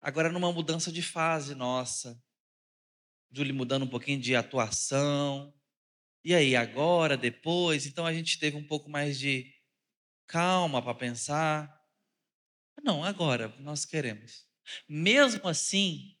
[0.00, 2.20] agora numa mudança de fase nossa.
[3.30, 5.54] Julie mudando um pouquinho de atuação.
[6.24, 7.86] E aí, agora, depois?
[7.86, 9.54] Então a gente teve um pouco mais de
[10.26, 11.74] calma para pensar.
[12.82, 14.46] Não, agora nós queremos.
[14.88, 16.16] Mesmo assim,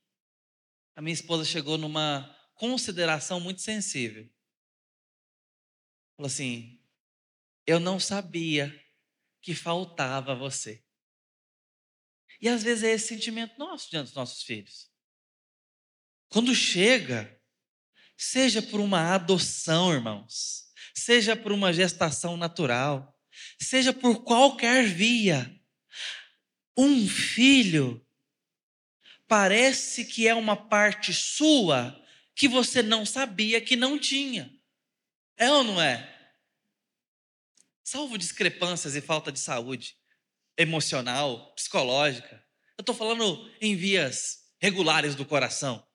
[0.94, 4.28] a minha esposa chegou numa consideração muito sensível.
[6.16, 6.82] Falou assim:
[7.66, 8.72] eu não sabia
[9.42, 10.84] que faltava você.
[12.40, 14.90] E às vezes é esse sentimento nosso diante dos nossos filhos.
[16.28, 17.40] Quando chega,
[18.16, 23.15] seja por uma adoção, irmãos, seja por uma gestação natural,
[23.60, 25.54] seja por qualquer via,
[26.76, 28.04] um filho
[29.26, 32.00] parece que é uma parte sua
[32.34, 34.52] que você não sabia que não tinha.
[35.36, 36.16] É ou não é?
[37.86, 39.96] salvo discrepâncias e falta de saúde
[40.58, 42.44] emocional, psicológica.
[42.76, 45.86] Eu estou falando em vias regulares do coração.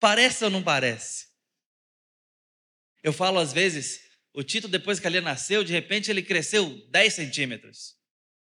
[0.00, 1.28] Parece ou não parece?
[3.04, 4.05] Eu falo às vezes,
[4.36, 7.94] o Tito, depois que ele nasceu, de repente ele cresceu 10 centímetros.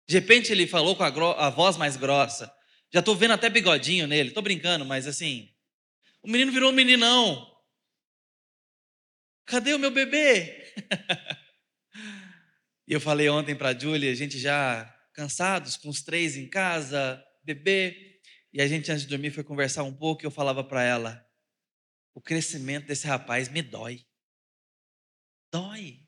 [0.08, 2.48] De repente ele falou com a, a voz mais grossa.
[2.92, 4.28] Já estou vendo até bigodinho nele.
[4.28, 5.48] Estou brincando, mas assim.
[6.22, 7.44] O menino virou um meninão.
[9.44, 10.72] Cadê o meu bebê?
[12.86, 16.48] E eu falei ontem para a Júlia, a gente já cansados, com os três em
[16.48, 18.20] casa, bebê,
[18.52, 21.24] e a gente antes de dormir foi conversar um pouco e eu falava para ela:
[22.12, 24.04] o crescimento desse rapaz me dói.
[25.50, 26.06] Dói.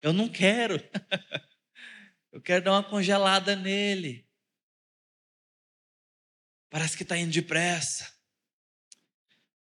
[0.00, 0.76] Eu não quero.
[2.32, 4.26] eu quero dar uma congelada nele.
[6.70, 8.14] Parece que está indo depressa.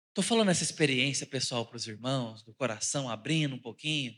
[0.09, 4.13] Estou falando essa experiência pessoal para os irmãos, do coração abrindo um pouquinho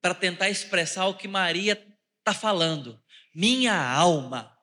[0.00, 1.72] para tentar expressar o que Maria
[2.18, 3.02] está falando.
[3.34, 4.56] Minha alma.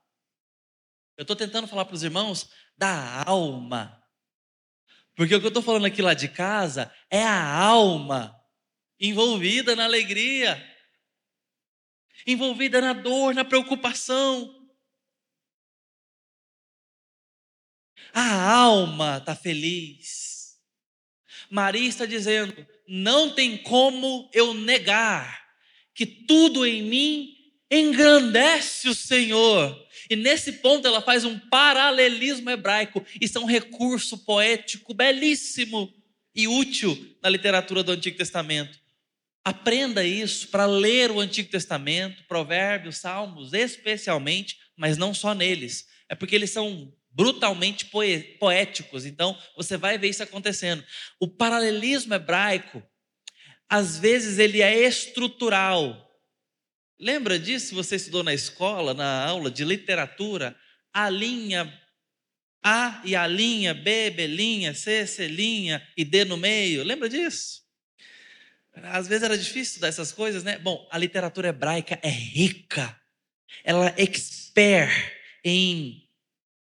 [1.17, 4.01] Eu estou tentando falar para os irmãos da alma.
[5.15, 8.42] Porque o que eu estou falando aqui lá de casa é a alma
[8.99, 10.61] envolvida na alegria,
[12.25, 14.63] envolvida na dor, na preocupação.
[18.13, 20.57] A alma está feliz.
[21.49, 25.43] Maria está dizendo: não tem como eu negar
[25.93, 27.35] que tudo em mim
[27.69, 29.81] engrandece o Senhor.
[30.09, 33.05] E nesse ponto ela faz um paralelismo hebraico.
[33.19, 35.91] Isso é um recurso poético belíssimo
[36.35, 38.82] e útil na literatura do Antigo Testamento.
[39.45, 45.85] Aprenda isso para ler o Antigo Testamento, Provérbios, Salmos, especialmente, mas não só neles.
[46.07, 47.91] É porque eles são brutalmente
[48.39, 49.05] poéticos.
[49.05, 50.83] Então, você vai ver isso acontecendo.
[51.19, 52.81] O paralelismo hebraico,
[53.69, 56.09] às vezes, ele é estrutural.
[56.99, 57.75] Lembra disso?
[57.75, 60.55] Você estudou na escola, na aula de literatura,
[60.93, 61.81] a linha
[62.63, 66.83] A e a linha B, B linha, C, C linha e D no meio.
[66.83, 67.62] Lembra disso?
[68.75, 70.57] Às vezes era difícil estudar essas coisas, né?
[70.57, 72.99] Bom, a literatura hebraica é rica.
[73.63, 74.91] Ela é expert
[75.43, 76.09] em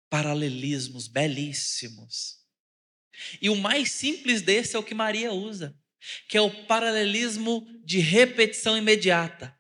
[0.09, 2.37] paralelismos belíssimos.
[3.41, 5.77] E o mais simples desse é o que Maria usa,
[6.29, 9.59] que é o paralelismo de repetição imediata.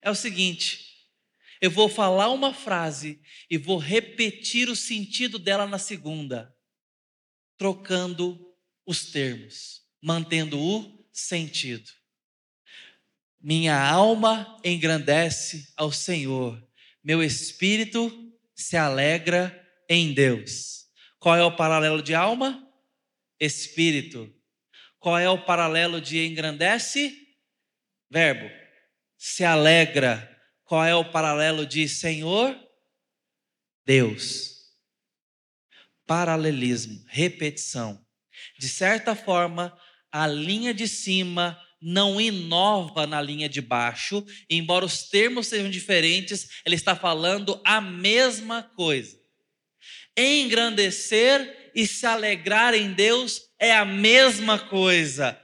[0.00, 0.92] É o seguinte:
[1.60, 6.54] eu vou falar uma frase e vou repetir o sentido dela na segunda,
[7.56, 8.52] trocando
[8.84, 11.88] os termos, mantendo o sentido.
[13.40, 16.60] Minha alma engrandece ao Senhor,
[17.02, 20.86] meu espírito se alegra em Deus.
[21.18, 22.68] Qual é o paralelo de alma?
[23.38, 24.32] Espírito.
[24.98, 27.16] Qual é o paralelo de engrandece?
[28.10, 28.48] Verbo.
[29.16, 30.28] Se alegra.
[30.64, 32.56] Qual é o paralelo de Senhor?
[33.84, 34.52] Deus.
[36.06, 38.04] Paralelismo, repetição.
[38.58, 39.76] De certa forma,
[40.12, 46.48] a linha de cima não inova na linha de baixo, embora os termos sejam diferentes,
[46.64, 49.18] ele está falando a mesma coisa.
[50.16, 55.38] Engrandecer e se alegrar em Deus é a mesma coisa.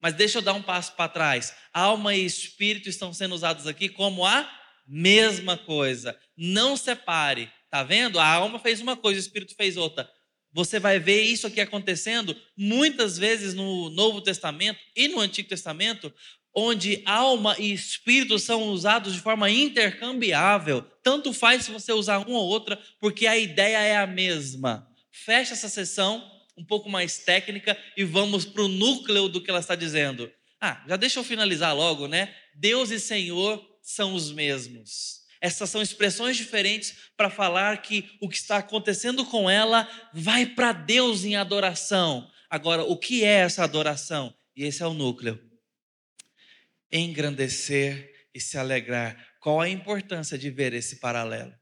[0.00, 1.54] Mas deixa eu dar um passo para trás.
[1.72, 4.48] Alma e espírito estão sendo usados aqui como a
[4.86, 6.18] mesma coisa.
[6.36, 7.50] Não separe.
[7.70, 8.18] Tá vendo?
[8.18, 10.08] A alma fez uma coisa, o espírito fez outra.
[10.52, 16.12] Você vai ver isso aqui acontecendo muitas vezes no Novo Testamento e no Antigo Testamento,
[16.54, 20.82] onde alma e espírito são usados de forma intercambiável.
[21.02, 24.88] Tanto faz se você usar uma ou outra, porque a ideia é a mesma.
[25.12, 29.60] Fecha essa sessão um pouco mais técnica e vamos para o núcleo do que ela
[29.60, 30.30] está dizendo.
[30.60, 32.34] Ah, já deixa eu finalizar logo, né?
[32.54, 35.17] Deus e Senhor são os mesmos.
[35.40, 40.72] Essas são expressões diferentes para falar que o que está acontecendo com ela vai para
[40.72, 42.30] Deus em adoração.
[42.50, 44.34] Agora, o que é essa adoração?
[44.56, 45.40] E esse é o núcleo.
[46.90, 49.16] Engrandecer e se alegrar.
[49.40, 51.54] Qual a importância de ver esse paralelo?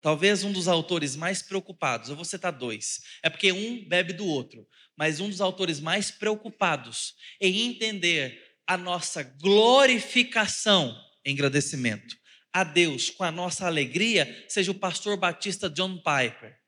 [0.00, 4.26] Talvez um dos autores mais preocupados, eu vou citar dois, é porque um bebe do
[4.26, 12.20] outro, mas um dos autores mais preocupados em entender a nossa glorificação engrandecimento
[12.52, 16.58] a Deus com a nossa alegria, seja o pastor batista John Piper.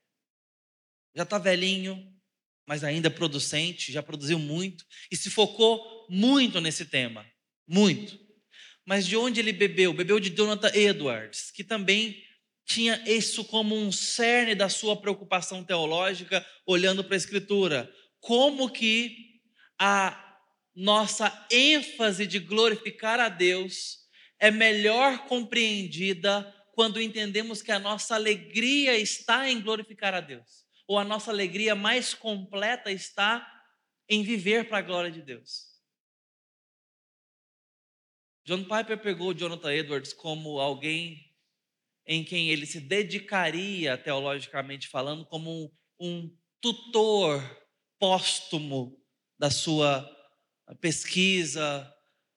[1.15, 2.11] Já está velhinho,
[2.65, 7.25] mas ainda producente, já produziu muito e se focou muito nesse tema.
[7.67, 8.19] Muito.
[8.85, 9.93] Mas de onde ele bebeu?
[9.93, 12.23] Bebeu de Jonathan Edwards, que também
[12.65, 17.93] tinha isso como um cerne da sua preocupação teológica, olhando para a Escritura.
[18.19, 19.41] Como que
[19.77, 20.37] a
[20.73, 24.02] nossa ênfase de glorificar a Deus
[24.43, 30.99] é melhor compreendida quando entendemos que a nossa alegria está em glorificar a Deus, ou
[30.99, 33.49] a nossa alegria mais completa está
[34.09, 35.79] em viver para a glória de Deus.
[38.43, 41.33] John Piper pegou Jonathan Edwards como alguém
[42.05, 47.41] em quem ele se dedicaria, teologicamente falando, como um, um tutor
[47.97, 49.01] póstumo
[49.39, 50.05] da sua
[50.81, 51.89] pesquisa,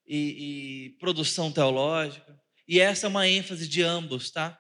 [0.07, 2.41] e, e produção teológica.
[2.69, 4.59] E essa é uma ênfase de ambos, tá?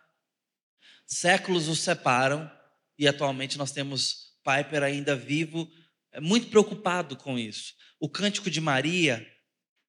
[1.07, 2.51] Séculos os separam
[2.99, 5.71] e atualmente nós temos Piper ainda vivo,
[6.13, 7.75] é muito preocupado com isso.
[7.99, 9.27] O Cântico de Maria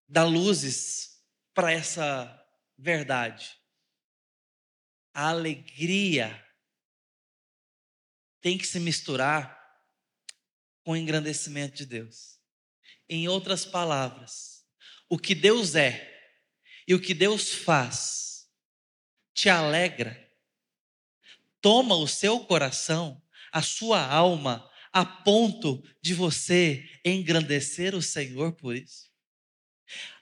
[0.08, 1.22] dá luzes
[1.53, 2.45] para essa
[2.78, 3.55] verdade.
[5.14, 6.43] A alegria
[8.41, 9.58] tem que se misturar
[10.84, 12.39] com o engrandecimento de Deus.
[13.10, 14.57] Em outras palavras,
[15.10, 16.08] o que Deus é
[16.88, 18.49] e o que Deus faz
[19.34, 20.18] te alegra,
[21.62, 28.76] toma o seu coração, a sua alma, a ponto de você engrandecer o Senhor por
[28.76, 29.12] isso,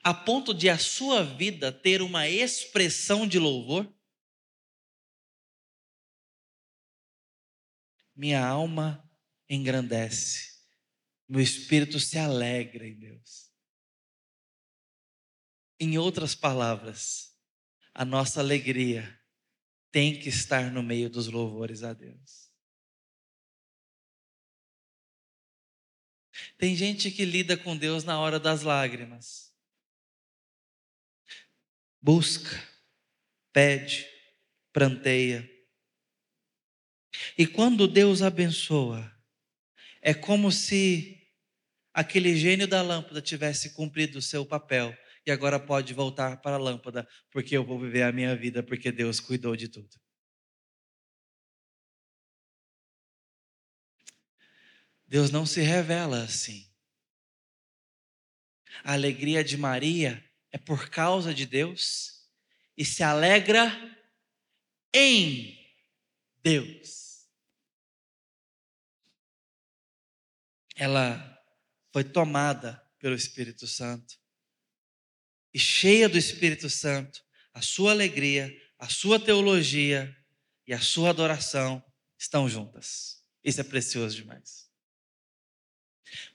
[0.04, 3.90] a ponto de a sua vida ter uma expressão de louvor.
[8.14, 9.10] Minha alma
[9.50, 10.60] engrandece,
[11.28, 13.55] meu espírito se alegra em Deus.
[15.80, 17.36] Em outras palavras,
[17.94, 19.20] a nossa alegria
[19.92, 22.52] tem que estar no meio dos louvores a Deus.
[26.58, 29.54] Tem gente que lida com Deus na hora das lágrimas.
[32.02, 32.62] Busca,
[33.52, 34.06] pede,
[34.72, 35.50] pranteia.
[37.38, 39.12] E quando Deus abençoa,
[40.02, 41.32] é como se
[41.94, 44.96] aquele gênio da lâmpada tivesse cumprido o seu papel
[45.26, 48.92] e agora pode voltar para a lâmpada, porque eu vou viver a minha vida, porque
[48.92, 50.00] Deus cuidou de tudo.
[55.08, 56.72] Deus não se revela assim.
[58.84, 62.30] A alegria de Maria é por causa de Deus
[62.78, 63.72] e se alegra
[64.94, 65.58] em
[66.44, 67.28] Deus.
[70.76, 71.44] Ela
[71.92, 74.25] foi tomada pelo Espírito Santo
[75.56, 80.14] e cheia do Espírito Santo, a sua alegria, a sua teologia
[80.68, 81.82] e a sua adoração
[82.20, 83.24] estão juntas.
[83.42, 84.70] Isso é precioso demais.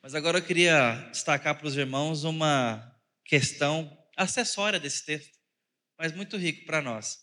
[0.02, 5.38] Mas agora eu queria destacar para os irmãos uma questão acessória desse texto,
[5.98, 7.20] mas muito rico para nós.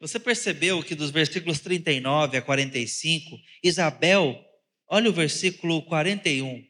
[0.00, 4.42] Você percebeu que dos versículos 39 a 45, Isabel
[4.90, 6.66] Olha o versículo 41.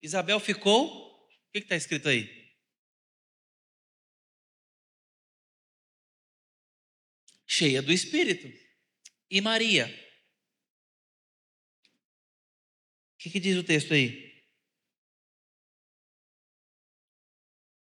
[0.00, 0.86] Isabel ficou.
[0.86, 2.37] O que está escrito aí?
[7.58, 8.46] Cheia do Espírito.
[9.28, 9.88] E Maria?
[13.14, 14.46] O que, que diz o texto aí?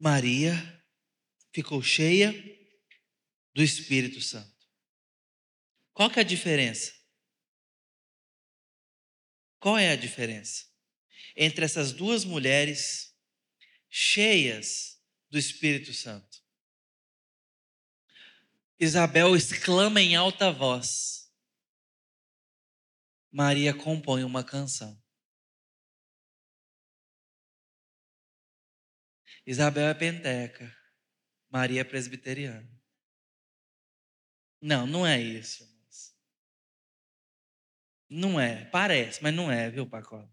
[0.01, 0.53] Maria
[1.55, 2.33] ficou cheia
[3.55, 4.67] do Espírito Santo.
[5.93, 6.93] Qual que é a diferença?
[9.61, 10.67] Qual é a diferença
[11.37, 13.17] entre essas duas mulheres
[13.89, 15.01] cheias
[15.31, 16.42] do Espírito Santo?
[18.85, 21.33] Isabel exclama em alta voz.
[23.31, 25.01] Maria compõe uma canção.
[29.47, 30.77] Isabel é penteca,
[31.49, 32.69] Maria é presbiteriana.
[34.61, 35.65] Não, não é isso.
[38.11, 40.29] Não é, parece, mas não é, viu, Pacola?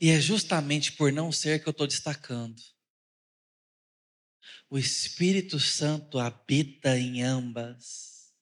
[0.00, 2.60] E é justamente por não ser que eu estou destacando.
[4.74, 8.34] O Espírito Santo habita em ambas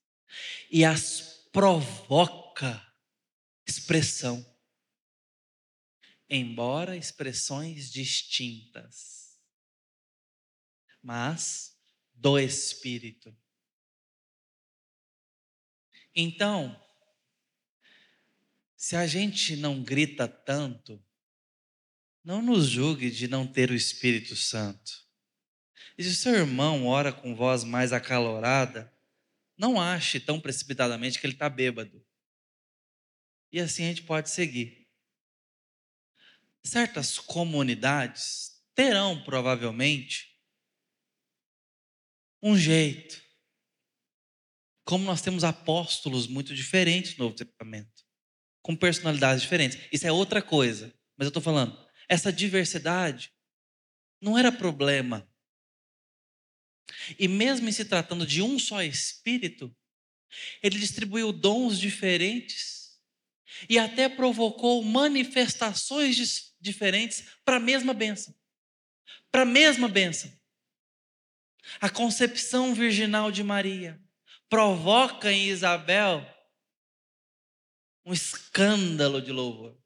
[0.70, 2.82] e as provoca
[3.68, 4.42] expressão
[6.30, 9.38] embora expressões distintas,
[11.02, 11.78] mas
[12.14, 13.36] do Espírito.
[16.14, 16.82] Então,
[18.74, 20.98] se a gente não grita tanto,
[22.24, 25.01] não nos julgue de não ter o Espírito Santo.
[25.97, 28.93] E se o seu irmão ora com voz mais acalorada,
[29.57, 32.05] não ache tão precipitadamente que ele está bêbado.
[33.53, 34.82] E assim a gente pode seguir
[36.62, 40.38] certas comunidades terão provavelmente
[42.43, 43.20] um jeito.
[44.84, 48.05] Como nós temos apóstolos muito diferentes no Novo Testamento,
[48.61, 49.78] com personalidades diferentes.
[49.93, 50.93] Isso é outra coisa.
[51.16, 51.78] Mas eu estou falando,
[52.09, 53.32] essa diversidade
[54.20, 55.28] não era problema.
[57.18, 59.74] E mesmo se tratando de um só Espírito,
[60.62, 62.99] ele distribuiu dons diferentes
[63.68, 68.34] e até provocou manifestações diferentes para a mesma bênção.
[69.30, 70.32] Para a mesma bênção.
[71.80, 74.01] A concepção virginal de Maria
[74.49, 76.26] provoca em Isabel
[78.05, 79.78] um escândalo de louvor.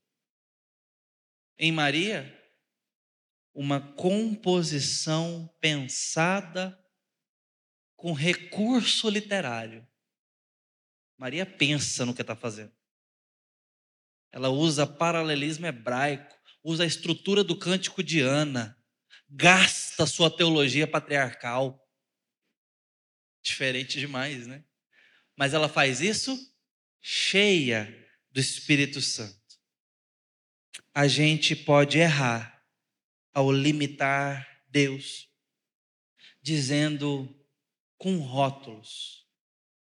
[1.59, 2.33] Em Maria,
[3.55, 6.79] uma composição pensada
[7.97, 9.87] com recurso literário.
[11.17, 12.73] Maria pensa no que está fazendo.
[14.31, 16.37] Ela usa paralelismo hebraico
[16.67, 18.77] usa a estrutura do cântico de Ana,
[19.31, 21.81] gasta sua teologia patriarcal.
[23.41, 24.65] Diferente demais, né?
[25.37, 26.37] Mas ela faz isso
[27.01, 27.87] cheia
[28.33, 29.61] do Espírito Santo.
[30.93, 32.67] A gente pode errar
[33.33, 35.31] ao limitar Deus,
[36.43, 37.33] dizendo
[37.99, 39.27] com rótulos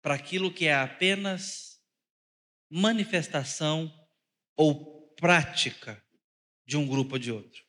[0.03, 1.81] para aquilo que é apenas
[2.71, 3.93] manifestação
[4.57, 6.03] ou prática
[6.67, 7.63] de um grupo ou de outro.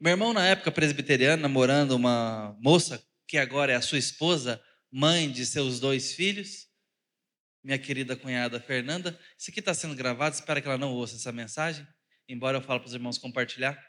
[0.00, 5.30] Meu irmão, na época presbiteriano, namorando uma moça que agora é a sua esposa, mãe
[5.30, 6.66] de seus dois filhos,
[7.62, 9.18] minha querida cunhada Fernanda.
[9.38, 11.86] Isso aqui está sendo gravado, espero que ela não ouça essa mensagem,
[12.28, 13.80] embora eu fale para os irmãos compartilhar.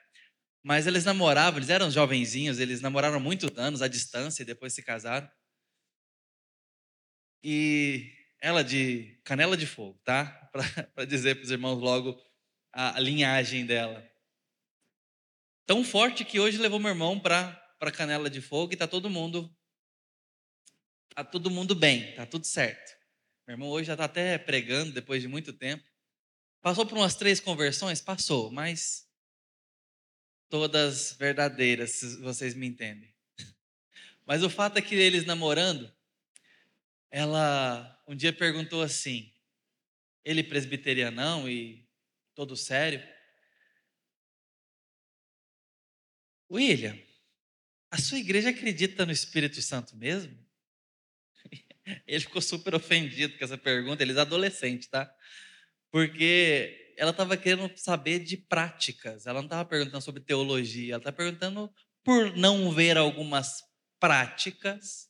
[0.64, 4.82] Mas eles namoravam, eles eram jovenzinhos, eles namoraram muitos anos à distância e depois se
[4.82, 5.30] casaram.
[7.43, 8.09] E
[8.39, 10.26] ela de canela de fogo, tá?
[10.95, 12.18] Para dizer para os irmãos logo
[12.72, 14.07] a, linhagem dela.
[15.66, 19.53] Tão forte que hoje levou meu irmão para canela de fogo e tá todo mundo
[21.14, 22.91] tá todo mundo bem, tá tudo certo.
[23.47, 25.84] Meu irmão hoje já está até pregando depois de muito tempo.
[26.61, 29.07] Passou por umas três conversões, passou, mas
[30.54, 33.12] todas verdadeiras, se vocês me entendem.
[34.24, 35.91] Mas o fato é que eles namorando,
[37.10, 39.34] ela um dia perguntou assim,
[40.24, 41.84] ele presbiterianão e
[42.36, 43.01] todo sério.
[46.51, 46.95] William,
[47.89, 50.38] a sua igreja acredita no Espírito Santo mesmo?
[52.06, 55.14] Ele ficou super ofendido com essa pergunta, eles adolescentes, tá?
[55.91, 61.16] Porque ela estava querendo saber de práticas, ela não estava perguntando sobre teologia, ela estava
[61.16, 61.74] perguntando
[62.04, 63.62] por não ver algumas
[64.00, 65.10] práticas,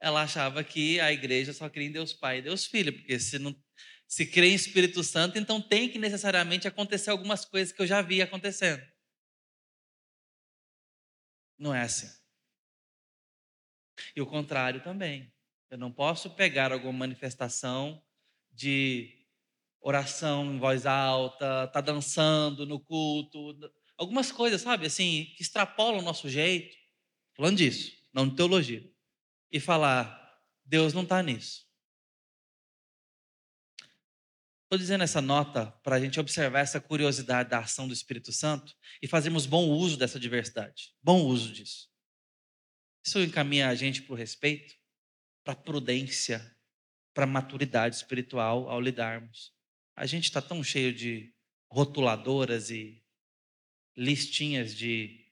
[0.00, 3.38] ela achava que a igreja só cria em Deus Pai e Deus Filho, porque se
[3.38, 3.54] não
[4.06, 8.00] se crê em Espírito Santo, então tem que necessariamente acontecer algumas coisas que eu já
[8.00, 8.82] vi acontecendo.
[11.58, 12.08] Não é assim.
[14.14, 15.32] E o contrário também.
[15.70, 18.02] Eu não posso pegar alguma manifestação
[18.50, 19.17] de
[19.80, 23.56] oração em voz alta, tá dançando no culto,
[23.96, 26.76] algumas coisas, sabe, assim, que extrapolam o nosso jeito.
[27.36, 28.88] Falando disso, não de teologia.
[29.50, 31.66] E falar, Deus não está nisso.
[34.64, 38.76] Estou dizendo essa nota para a gente observar essa curiosidade da ação do Espírito Santo
[39.00, 40.94] e fazermos bom uso dessa diversidade.
[41.02, 41.88] Bom uso disso.
[43.02, 44.74] Isso encaminha a gente para o respeito,
[45.42, 46.54] para a prudência,
[47.14, 49.57] para a maturidade espiritual ao lidarmos.
[49.98, 51.34] A gente está tão cheio de
[51.68, 53.02] rotuladoras e
[53.96, 55.26] listinhas de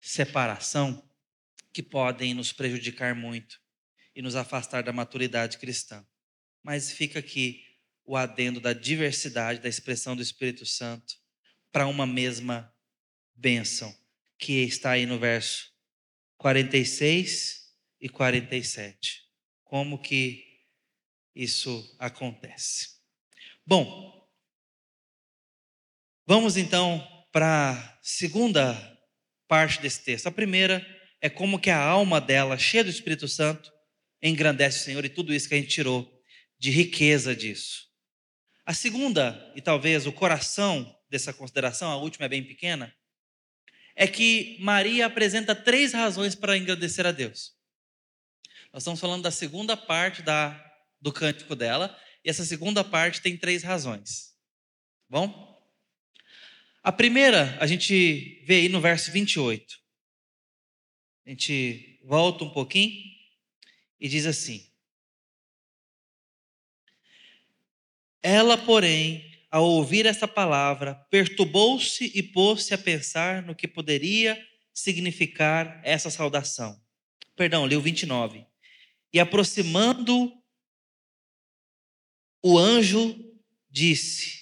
[0.00, 1.06] separação
[1.70, 3.60] que podem nos prejudicar muito
[4.16, 6.02] e nos afastar da maturidade cristã.
[6.62, 7.62] Mas fica aqui
[8.02, 11.16] o adendo da diversidade da expressão do Espírito Santo
[11.70, 12.74] para uma mesma
[13.34, 13.94] bênção,
[14.38, 15.70] que está aí no verso
[16.38, 17.70] 46
[18.00, 19.26] e 47.
[19.62, 20.64] Como que
[21.34, 22.99] isso acontece?
[23.70, 24.28] Bom,
[26.26, 28.74] vamos então para a segunda
[29.46, 30.26] parte desse texto.
[30.26, 30.84] A primeira
[31.20, 33.72] é como que a alma dela, cheia do Espírito Santo,
[34.20, 36.12] engrandece o Senhor e tudo isso que a gente tirou
[36.58, 37.86] de riqueza disso.
[38.66, 42.92] A segunda, e talvez o coração dessa consideração, a última é bem pequena,
[43.94, 47.52] é que Maria apresenta três razões para agradecer a Deus.
[48.72, 50.60] Nós estamos falando da segunda parte da,
[51.00, 54.34] do cântico dela, e essa segunda parte tem três razões.
[55.08, 55.50] Bom?
[56.82, 59.78] A primeira, a gente vê aí no verso 28.
[61.26, 63.04] A gente volta um pouquinho
[63.98, 64.66] e diz assim:
[68.22, 74.40] Ela, porém, ao ouvir essa palavra, perturbou-se e pôs-se a pensar no que poderia
[74.72, 76.80] significar essa saudação.
[77.36, 78.46] Perdão, leu 29.
[79.12, 80.39] E aproximando
[82.42, 83.16] o anjo
[83.70, 84.40] disse: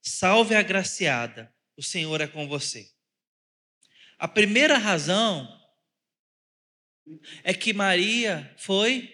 [0.00, 2.90] Salve a agraciada, o Senhor é com você.
[4.18, 5.48] A primeira razão
[7.42, 9.12] é que Maria foi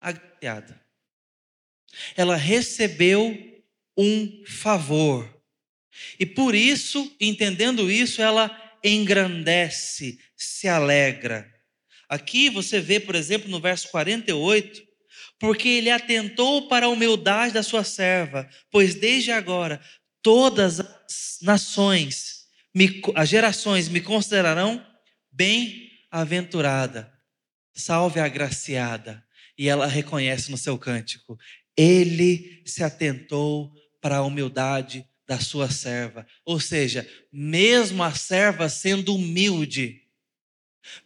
[0.00, 0.88] agraciada
[2.16, 3.64] ela recebeu
[3.96, 5.36] um favor.
[6.18, 11.52] E por isso, entendendo isso, ela engrandece, se alegra.
[12.08, 14.86] Aqui você vê, por exemplo, no verso 48,
[15.38, 19.80] porque ele atentou para a humildade da sua serva, pois desde agora
[20.22, 24.84] todas as nações, me, as gerações me considerarão
[25.30, 27.12] bem-aventurada,
[27.72, 29.24] salve a agraciada.
[29.56, 31.38] E ela reconhece no seu cântico:
[31.76, 36.26] ele se atentou para a humildade da sua serva.
[36.44, 40.02] Ou seja, mesmo a serva sendo humilde,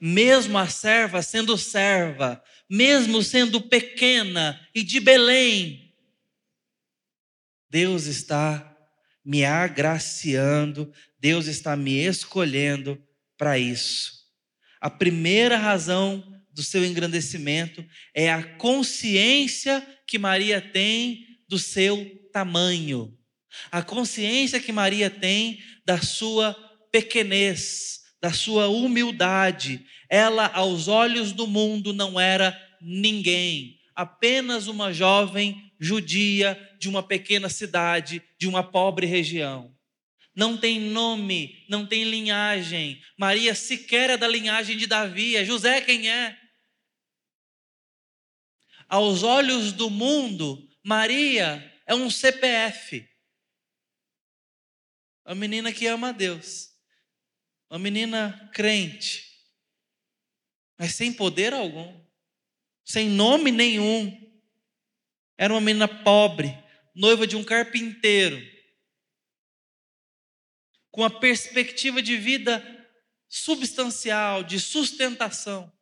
[0.01, 5.95] mesmo a serva sendo serva, mesmo sendo pequena e de Belém,
[7.69, 8.69] Deus está
[9.25, 13.03] me agraciando, Deus está me escolhendo
[13.39, 14.13] para isso.
[14.81, 17.83] A primeira razão do seu engrandecimento
[18.15, 23.17] é a consciência que Maria tem do seu tamanho,
[23.71, 26.55] a consciência que Maria tem da sua
[26.91, 29.85] pequenez, da sua humildade.
[30.09, 37.49] Ela, aos olhos do mundo, não era ninguém, apenas uma jovem judia de uma pequena
[37.49, 39.75] cidade, de uma pobre região.
[40.35, 43.03] Não tem nome, não tem linhagem.
[43.19, 45.37] Maria sequer é da linhagem de Davi.
[45.37, 46.39] É José quem é?
[48.93, 53.09] aos olhos do mundo, Maria é um CPF.
[55.25, 56.72] Uma menina que ama a Deus.
[57.73, 59.33] Uma menina crente.
[60.79, 62.05] Mas sem poder algum.
[62.85, 64.15] Sem nome nenhum.
[65.39, 66.55] Era uma menina pobre,
[66.95, 68.37] noiva de um carpinteiro.
[70.91, 72.63] Com a perspectiva de vida
[73.27, 75.73] substancial, de sustentação.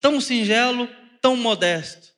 [0.00, 0.86] Tão singelo
[1.20, 2.14] tão modesto.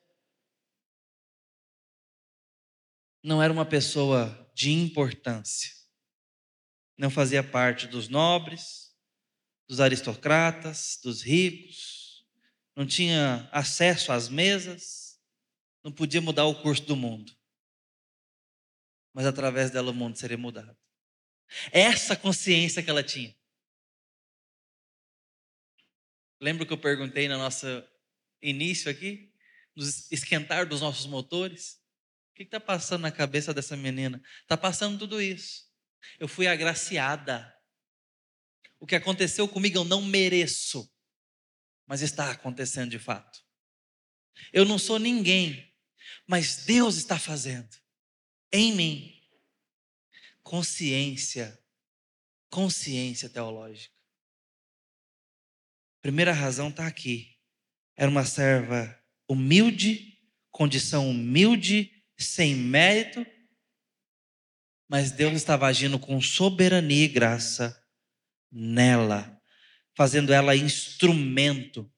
[3.23, 5.80] Não era uma pessoa de importância.
[7.01, 8.95] Não fazia parte dos nobres,
[9.67, 12.23] dos aristocratas, dos ricos.
[12.75, 15.19] Não tinha acesso às mesas.
[15.83, 17.35] Não podia mudar o curso do mundo.
[19.15, 20.77] Mas através dela o mundo seria mudado.
[21.71, 23.35] Essa consciência que ela tinha.
[26.39, 27.83] Lembra que eu perguntei na nossa
[28.43, 29.33] início aqui,
[29.75, 31.81] nos esquentar dos nossos motores.
[32.29, 34.21] O que está passando na cabeça dessa menina?
[34.43, 35.70] Está passando tudo isso.
[36.19, 37.53] Eu fui agraciada.
[38.79, 40.91] O que aconteceu comigo eu não mereço,
[41.85, 43.43] mas está acontecendo de fato.
[44.51, 45.71] Eu não sou ninguém,
[46.27, 47.69] mas Deus está fazendo
[48.51, 49.21] em mim.
[50.41, 51.59] Consciência,
[52.49, 53.95] consciência teológica.
[56.01, 57.37] Primeira razão está aqui.
[57.95, 63.25] Era uma serva humilde, condição humilde, sem mérito,
[64.91, 67.81] mas Deus estava agindo com soberania e graça
[68.51, 69.41] nela,
[69.95, 71.89] fazendo ela instrumento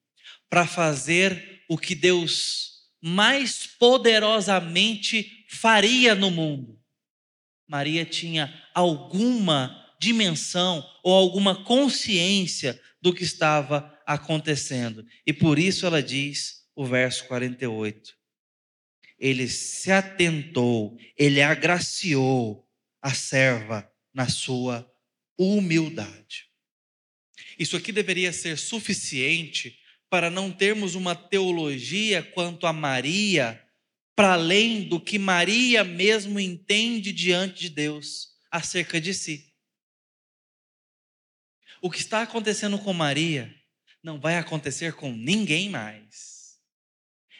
[0.48, 6.80] para fazer o que Deus mais poderosamente faria no mundo.
[7.68, 15.04] Maria tinha alguma dimensão ou alguma consciência do que estava acontecendo.
[15.26, 18.14] E por isso ela diz o verso 48.
[19.18, 22.62] Ele se atentou, ele agraciou
[23.04, 24.89] a serva na sua
[25.38, 26.47] humildade.
[27.60, 29.78] Isso aqui deveria ser suficiente
[30.10, 33.62] para não termos uma teologia quanto a Maria,
[34.16, 39.54] para além do que Maria mesmo entende diante de Deus acerca de si.
[41.82, 43.54] O que está acontecendo com Maria
[44.01, 46.58] não vai acontecer com ninguém mais.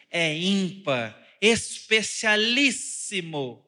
[0.09, 3.64] É ímpar, especialíssimo.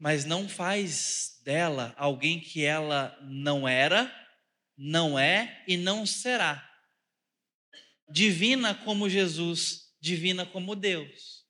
[0.00, 4.10] Mas não faz dela alguém que ela não era,
[4.74, 6.66] não é e não será.
[8.10, 11.44] Divina como Jesus, divina como Deus.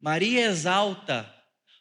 [0.00, 1.32] Maria exalta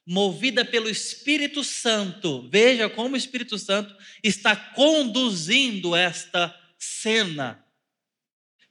[0.05, 2.47] movida pelo Espírito Santo.
[2.47, 7.65] Veja como o Espírito Santo está conduzindo esta cena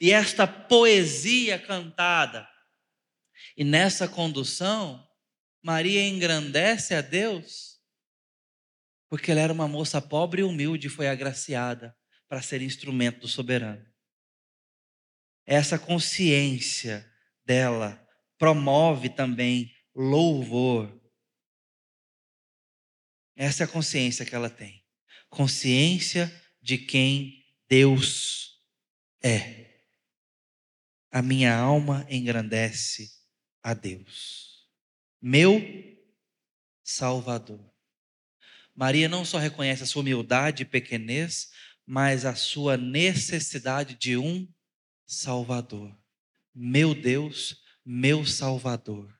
[0.00, 2.51] e esta poesia cantada.
[3.62, 5.08] E nessa condução,
[5.62, 7.80] Maria engrandece a Deus,
[9.08, 11.96] porque ela era uma moça pobre e humilde e foi agraciada
[12.26, 13.86] para ser instrumento do soberano.
[15.46, 17.08] Essa consciência
[17.46, 18.04] dela
[18.36, 21.00] promove também louvor
[23.36, 24.84] essa é a consciência que ela tem.
[25.30, 26.28] Consciência
[26.60, 28.60] de quem Deus
[29.22, 29.84] é.
[31.12, 33.21] A minha alma engrandece
[33.62, 34.66] a Deus.
[35.20, 35.60] Meu
[36.82, 37.60] Salvador.
[38.74, 41.50] Maria não só reconhece a sua humildade e pequenez,
[41.86, 44.48] mas a sua necessidade de um
[45.06, 45.94] Salvador.
[46.54, 49.14] Meu Deus, meu Salvador,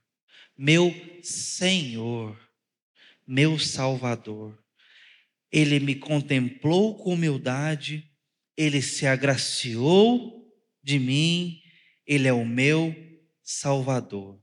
[0.56, 2.36] meu Senhor
[3.26, 4.58] meu Salvador.
[5.50, 8.10] Ele me contemplou com humildade,
[8.56, 10.50] ele se agraciou
[10.82, 11.60] de mim,
[12.06, 12.94] ele é o meu
[13.52, 14.40] Salvador.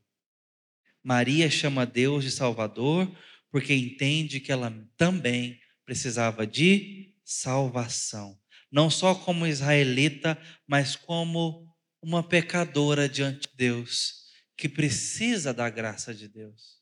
[1.04, 3.12] Maria chama Deus de Salvador
[3.50, 8.40] porque entende que ela também precisava de salvação.
[8.72, 11.68] Não só como israelita, mas como
[12.02, 16.80] uma pecadora diante de Deus, que precisa da graça de Deus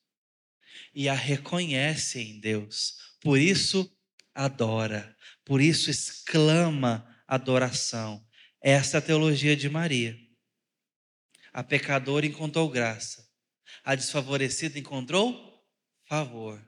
[0.94, 2.96] e a reconhece em Deus.
[3.22, 3.90] Por isso
[4.34, 5.16] adora,
[5.46, 8.26] por isso exclama adoração.
[8.62, 10.27] Essa é a teologia de Maria.
[11.58, 13.28] A pecadora encontrou graça,
[13.84, 15.68] a desfavorecida encontrou
[16.08, 16.64] favor.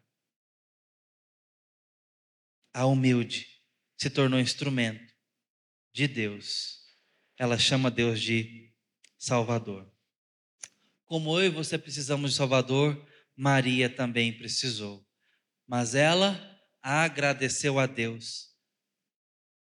[2.73, 3.61] A humilde
[3.95, 5.13] se tornou instrumento
[5.93, 6.79] de Deus.
[7.37, 8.73] Ela chama Deus de
[9.15, 9.87] Salvador.
[11.05, 15.07] Como eu e você precisamos de Salvador, Maria também precisou.
[15.67, 16.35] Mas ela
[16.81, 18.57] agradeceu a Deus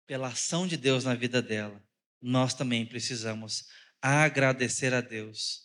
[0.05, 1.81] pela ação de Deus na vida dela.
[2.21, 3.69] Nós também precisamos
[4.03, 5.61] agradecer a Deus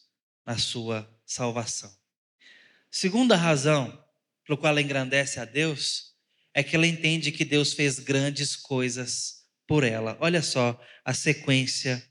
[0.47, 1.93] na sua salvação.
[2.91, 4.03] Segunda razão
[4.47, 6.15] pelo qual ela engrandece a Deus
[6.55, 10.17] é que ela entende que Deus fez grandes coisas por ela.
[10.21, 12.03] Olha só a sequência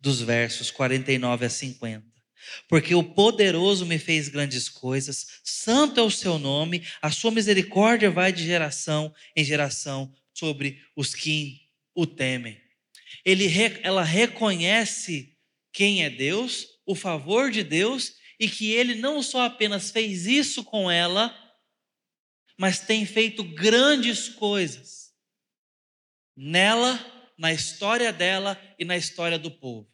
[0.00, 2.16] dos versos 49 a 50
[2.68, 8.10] porque o poderoso me fez grandes coisas, santo é o seu nome, a sua misericórdia
[8.10, 11.62] vai de geração em geração sobre os que
[11.94, 12.60] o temem.
[13.24, 13.46] Ele,
[13.82, 15.35] ela reconhece
[15.76, 20.64] quem é Deus, o favor de Deus e que ele não só apenas fez isso
[20.64, 21.36] com ela,
[22.58, 25.12] mas tem feito grandes coisas
[26.34, 26.98] nela,
[27.38, 29.86] na história dela e na história do povo.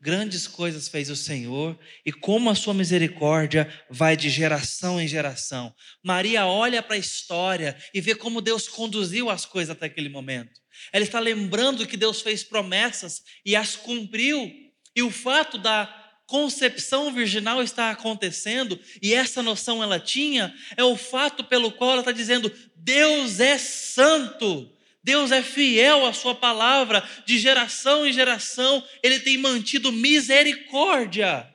[0.00, 5.74] Grandes coisas fez o Senhor e como a sua misericórdia vai de geração em geração.
[6.02, 10.58] Maria olha para a história e vê como Deus conduziu as coisas até aquele momento.
[10.90, 14.65] Ela está lembrando que Deus fez promessas e as cumpriu.
[14.96, 15.86] E o fato da
[16.26, 22.00] concepção virginal estar acontecendo, e essa noção ela tinha, é o fato pelo qual ela
[22.00, 24.72] está dizendo: Deus é santo,
[25.04, 31.48] Deus é fiel à sua palavra, de geração em geração, ele tem mantido misericórdia.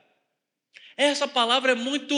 [0.96, 2.14] Essa palavra é muito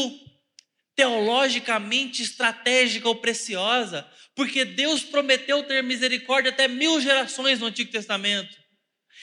[0.95, 4.07] teologicamente estratégica ou preciosa,
[4.37, 8.64] porque Deus prometeu ter misericórdia até mil gerações no Antigo Testamento.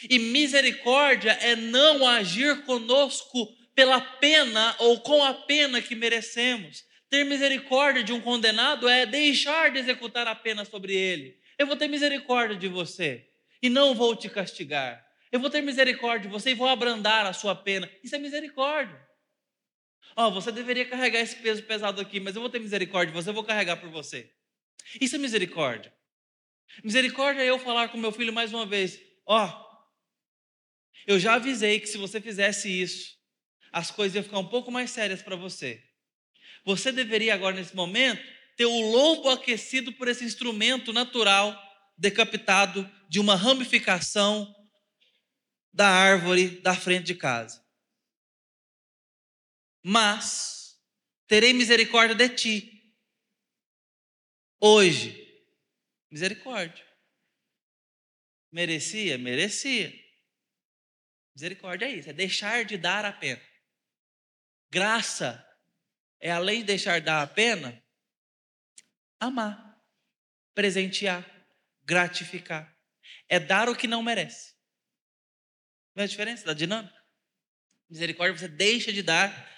[0.10, 6.84] E misericórdia é não agir conosco pela pena ou com a pena que merecemos.
[7.10, 11.38] Ter misericórdia de um condenado é deixar de executar a pena sobre ele.
[11.58, 13.28] Eu vou ter misericórdia de você
[13.62, 15.06] e não vou te castigar.
[15.32, 17.89] Eu vou ter misericórdia de você e vou abrandar a sua pena.
[18.04, 18.99] Isso é misericórdia.
[20.16, 23.22] Ó, oh, você deveria carregar esse peso pesado aqui, mas eu vou ter misericórdia de
[23.22, 24.30] você, eu vou carregar por você.
[24.99, 25.93] Isso é misericórdia.
[26.84, 29.70] Misericórdia é eu falar com meu filho mais uma vez: Ó, oh,
[31.07, 33.17] eu já avisei que se você fizesse isso,
[33.71, 35.83] as coisas iam ficar um pouco mais sérias para você.
[36.65, 38.21] Você deveria agora, nesse momento,
[38.55, 41.59] ter o lombo aquecido por esse instrumento natural
[41.97, 44.53] decapitado de uma ramificação
[45.73, 47.63] da árvore da frente de casa.
[49.83, 50.79] Mas
[51.27, 52.95] terei misericórdia de ti.
[54.59, 55.43] Hoje,
[56.11, 56.85] misericórdia.
[58.51, 59.17] Merecia?
[59.17, 59.91] Merecia.
[61.36, 63.41] Misericórdia é isso, é deixar de dar a pena.
[64.69, 65.45] Graça
[66.19, 67.84] é além de deixar de dar a pena,
[69.19, 69.82] amar,
[70.53, 71.25] presentear,
[71.84, 72.77] gratificar.
[73.27, 74.53] É dar o que não merece.
[75.95, 76.95] Não é a diferença da dinâmica?
[77.89, 79.49] Misericórdia você deixa de dar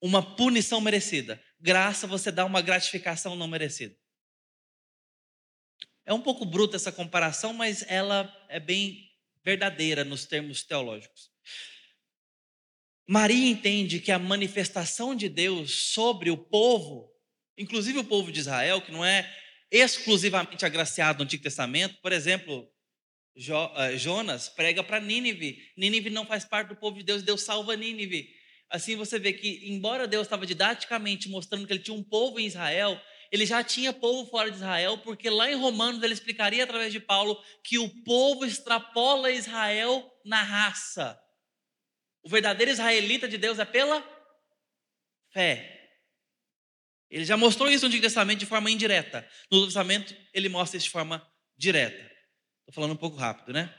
[0.00, 1.42] uma punição merecida.
[1.60, 3.96] Graça você dá uma gratificação não merecida.
[6.04, 9.07] É um pouco bruta essa comparação, mas ela é bem
[9.48, 11.30] verdadeira nos termos teológicos.
[13.08, 17.10] Maria entende que a manifestação de Deus sobre o povo,
[17.56, 19.26] inclusive o povo de Israel, que não é
[19.70, 22.70] exclusivamente agraciado no Antigo Testamento, por exemplo,
[23.34, 25.58] eh, Jonas prega para Nínive.
[25.78, 28.28] Nínive não faz parte do povo de Deus, Deus salva Nínive.
[28.68, 32.44] Assim você vê que, embora Deus estava didaticamente mostrando que ele tinha um povo em
[32.44, 36.92] Israel, ele já tinha povo fora de Israel, porque lá em Romanos ele explicaria através
[36.92, 41.20] de Paulo que o povo extrapola Israel na raça.
[42.22, 44.02] O verdadeiro israelita de Deus é pela
[45.32, 45.74] fé.
[47.10, 49.28] Ele já mostrou isso no Antigo Testamento de forma indireta.
[49.50, 51.26] No Novo Testamento ele mostra isso de forma
[51.56, 52.02] direta.
[52.60, 53.74] Estou falando um pouco rápido, né?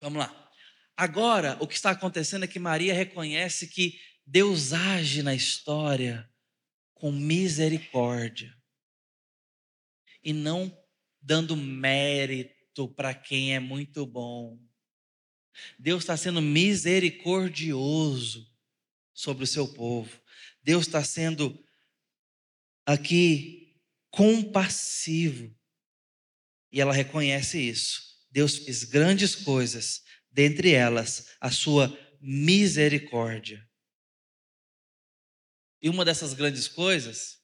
[0.00, 0.50] Vamos lá.
[0.96, 6.31] Agora, o que está acontecendo é que Maria reconhece que Deus age na história
[7.02, 8.56] com misericórdia
[10.22, 10.72] e não
[11.20, 14.56] dando mérito para quem é muito bom.
[15.76, 18.48] Deus está sendo misericordioso
[19.12, 20.16] sobre o seu povo.
[20.62, 21.60] Deus está sendo
[22.86, 23.74] aqui
[24.08, 25.52] compassivo.
[26.70, 28.00] E ela reconhece isso.
[28.30, 33.68] Deus fez grandes coisas, dentre elas a sua misericórdia.
[35.82, 37.42] E uma dessas grandes coisas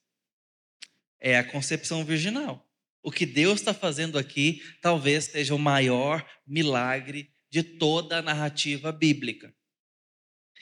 [1.19, 2.65] é a concepção virginal.
[3.03, 8.91] O que Deus está fazendo aqui talvez seja o maior milagre de toda a narrativa
[8.91, 9.53] bíblica.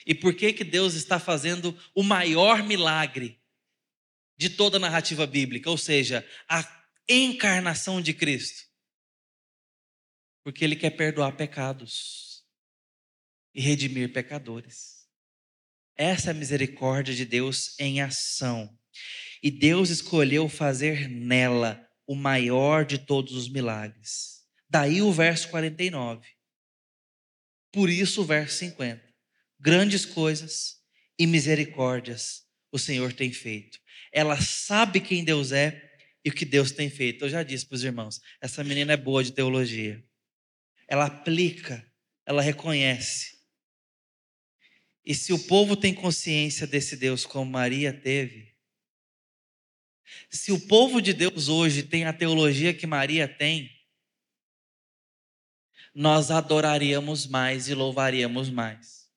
[0.06, 3.42] E por que, que Deus está fazendo o maior milagre
[4.38, 5.70] de toda a narrativa bíblica?
[5.70, 6.64] Ou seja, a
[7.10, 8.68] encarnação de Cristo.
[10.44, 12.46] Porque Ele quer perdoar pecados
[13.54, 14.97] e redimir pecadores.
[15.98, 18.78] Essa é misericórdia de Deus em ação.
[19.42, 24.44] E Deus escolheu fazer nela o maior de todos os milagres.
[24.70, 26.26] Daí o verso 49.
[27.72, 29.04] Por isso o verso 50.
[29.60, 30.78] Grandes coisas
[31.18, 33.80] e misericórdias o Senhor tem feito.
[34.12, 35.84] Ela sabe quem Deus é
[36.24, 37.26] e o que Deus tem feito.
[37.26, 40.04] Eu já disse para os irmãos, essa menina é boa de teologia.
[40.88, 41.86] Ela aplica,
[42.26, 43.37] ela reconhece.
[45.10, 48.54] E se o povo tem consciência desse Deus como Maria teve,
[50.30, 53.72] se o povo de Deus hoje tem a teologia que Maria tem,
[55.96, 59.10] nós adoraríamos mais e louvaríamos mais.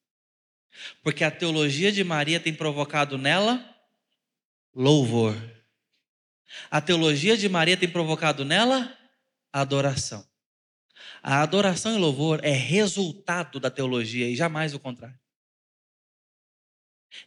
[1.02, 3.76] Porque a teologia de Maria tem provocado nela
[4.72, 5.34] louvor.
[6.70, 8.96] A teologia de Maria tem provocado nela
[9.52, 10.24] adoração.
[11.20, 15.18] A adoração e louvor é resultado da teologia e jamais o contrário.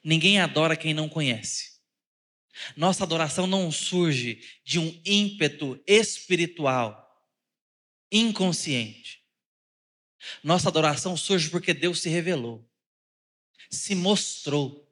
[0.03, 1.73] Ninguém adora quem não conhece.
[2.75, 7.03] Nossa adoração não surge de um ímpeto espiritual,
[8.11, 9.23] inconsciente.
[10.43, 12.69] Nossa adoração surge porque Deus se revelou,
[13.69, 14.88] se mostrou,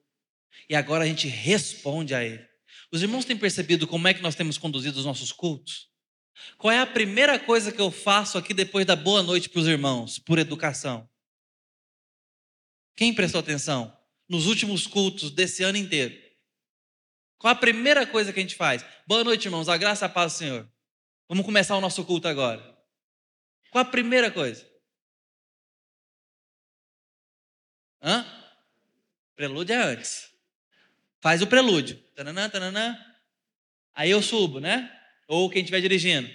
[0.68, 2.46] e agora a gente responde a Ele.
[2.92, 5.90] Os irmãos têm percebido como é que nós temos conduzido os nossos cultos?
[6.58, 9.68] Qual é a primeira coisa que eu faço aqui depois da boa noite para os
[9.68, 11.10] irmãos, por educação?
[12.96, 13.96] Quem prestou atenção?
[14.32, 16.18] Nos últimos cultos desse ano inteiro.
[17.38, 18.82] Qual a primeira coisa que a gente faz?
[19.06, 19.68] Boa noite, irmãos.
[19.68, 20.72] A graça e a paz do Senhor.
[21.28, 22.62] Vamos começar o nosso culto agora.
[23.72, 24.66] Qual a primeira coisa?
[28.02, 28.26] Hã?
[29.36, 30.32] Prelúdio é antes.
[31.20, 32.02] Faz o prelúdio.
[32.16, 32.98] Tananã, tananã.
[33.94, 34.98] Aí eu subo, né?
[35.28, 36.34] Ou quem estiver dirigindo.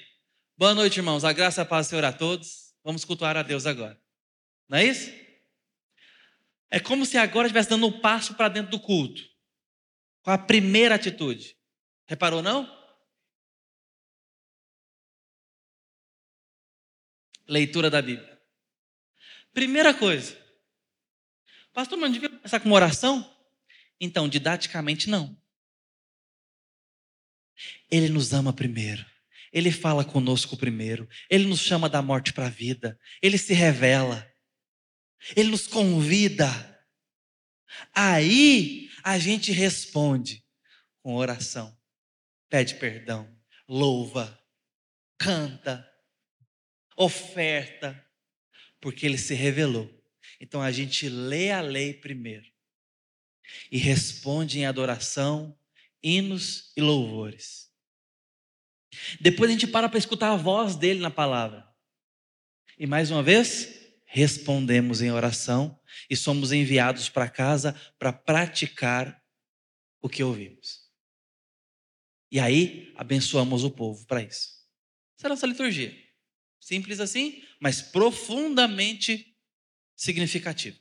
[0.55, 1.25] Boa noite, irmãos.
[1.25, 2.75] A graça e a paz do Senhor a todos.
[2.85, 3.99] Vamos cultuar a Deus agora.
[4.69, 5.11] Não é isso?
[6.71, 9.23] É como se agora estivesse dando um passo para dentro do culto.
[10.23, 11.57] Com a primeira atitude.
[12.07, 12.75] Reparou, não?
[17.49, 18.41] Leitura da Bíblia.
[19.53, 20.37] Primeira coisa.
[21.73, 23.35] Pastor, mas não devia começar com uma oração?
[24.01, 25.41] Então, didaticamente, não.
[27.91, 29.05] Ele nos ama primeiro.
[29.53, 31.09] Ele fala conosco primeiro.
[31.31, 32.99] Ele nos chama da morte para a vida.
[33.23, 34.31] Ele se revela.
[35.35, 36.49] Ele nos convida.
[37.95, 40.45] Aí a gente responde
[41.03, 41.77] com oração,
[42.49, 43.29] pede perdão,
[43.69, 44.39] louva,
[45.19, 45.89] canta,
[46.97, 48.05] oferta,
[48.81, 49.93] porque ele se revelou.
[50.41, 52.51] Então a gente lê a lei primeiro
[53.71, 55.57] e responde em adoração,
[56.03, 57.71] hinos e louvores.
[59.21, 61.67] Depois a gente para para escutar a voz dele na palavra.
[62.79, 63.76] E mais uma vez,
[64.07, 65.79] respondemos em oração
[66.09, 69.23] e somos enviados para casa para praticar
[70.01, 70.87] o que ouvimos.
[72.31, 74.57] E aí, abençoamos o povo para isso.
[75.19, 75.95] Essa é a nossa liturgia.
[76.61, 79.37] Simples assim, mas profundamente
[79.95, 80.79] significativo.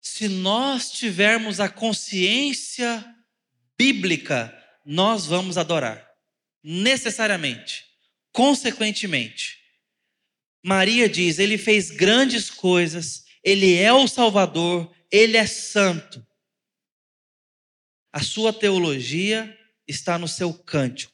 [0.00, 3.04] Se nós tivermos a consciência
[3.76, 4.54] bíblica,
[4.84, 6.08] nós vamos adorar.
[6.62, 7.84] Necessariamente.
[8.32, 9.57] Consequentemente.
[10.62, 16.26] Maria diz: Ele fez grandes coisas, Ele é o Salvador, Ele é santo.
[18.12, 19.56] A sua teologia
[19.86, 21.12] está no seu cântico.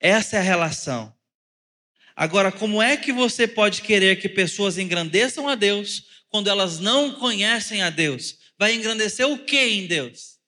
[0.00, 1.16] Essa é a relação.
[2.14, 7.14] Agora, como é que você pode querer que pessoas engrandeçam a Deus quando elas não
[7.14, 8.36] conhecem a Deus?
[8.58, 10.38] Vai engrandecer o que em Deus?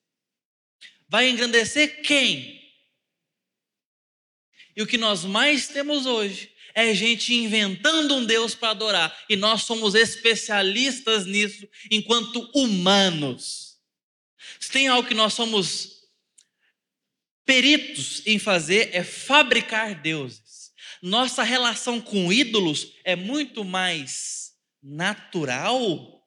[1.09, 2.61] Vai engrandecer quem?
[4.77, 9.25] E o que nós mais temos hoje é gente inventando um Deus para adorar.
[9.29, 13.79] E nós somos especialistas nisso enquanto humanos.
[14.59, 16.01] Se tem algo que nós somos
[17.45, 20.73] peritos em fazer, é fabricar deuses.
[21.03, 24.53] Nossa relação com ídolos é muito mais
[24.83, 26.27] natural,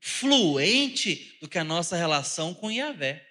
[0.00, 3.26] fluente do que a nossa relação com Yahvé.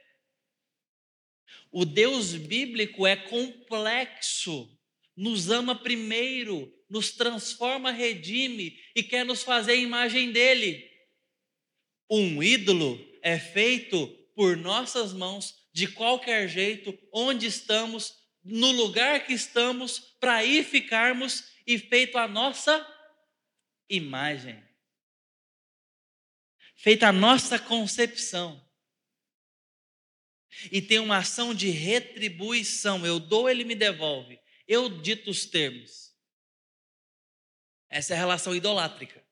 [1.71, 4.74] O Deus bíblico é complexo
[5.15, 10.89] nos ama primeiro, nos transforma, redime e quer nos fazer a imagem dele.
[12.09, 18.13] Um ídolo é feito por nossas mãos, de qualquer jeito, onde estamos,
[18.43, 22.85] no lugar que estamos, para aí ficarmos e feito a nossa
[23.89, 24.63] imagem.
[26.75, 28.63] Feita a nossa concepção.
[30.71, 33.05] E tem uma ação de retribuição.
[33.05, 34.39] Eu dou, ele me devolve.
[34.67, 36.13] Eu dito os termos.
[37.89, 39.23] Essa é a relação idolátrica.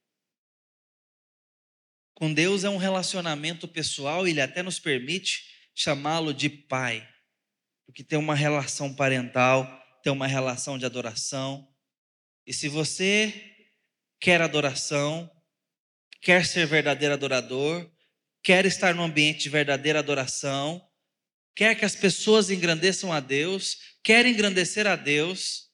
[2.14, 7.08] Com Deus é um relacionamento pessoal, ele até nos permite chamá-lo de pai,
[7.86, 9.66] porque tem uma relação parental,
[10.04, 11.68] tem uma relação de adoração.
[12.46, 13.68] E se você
[14.20, 15.30] quer adoração,
[16.22, 17.92] quer ser verdadeiro adorador,
[18.44, 20.88] quer estar num ambiente de verdadeira adoração,
[21.56, 25.72] quer que as pessoas engrandeçam a Deus, quer engrandecer a Deus,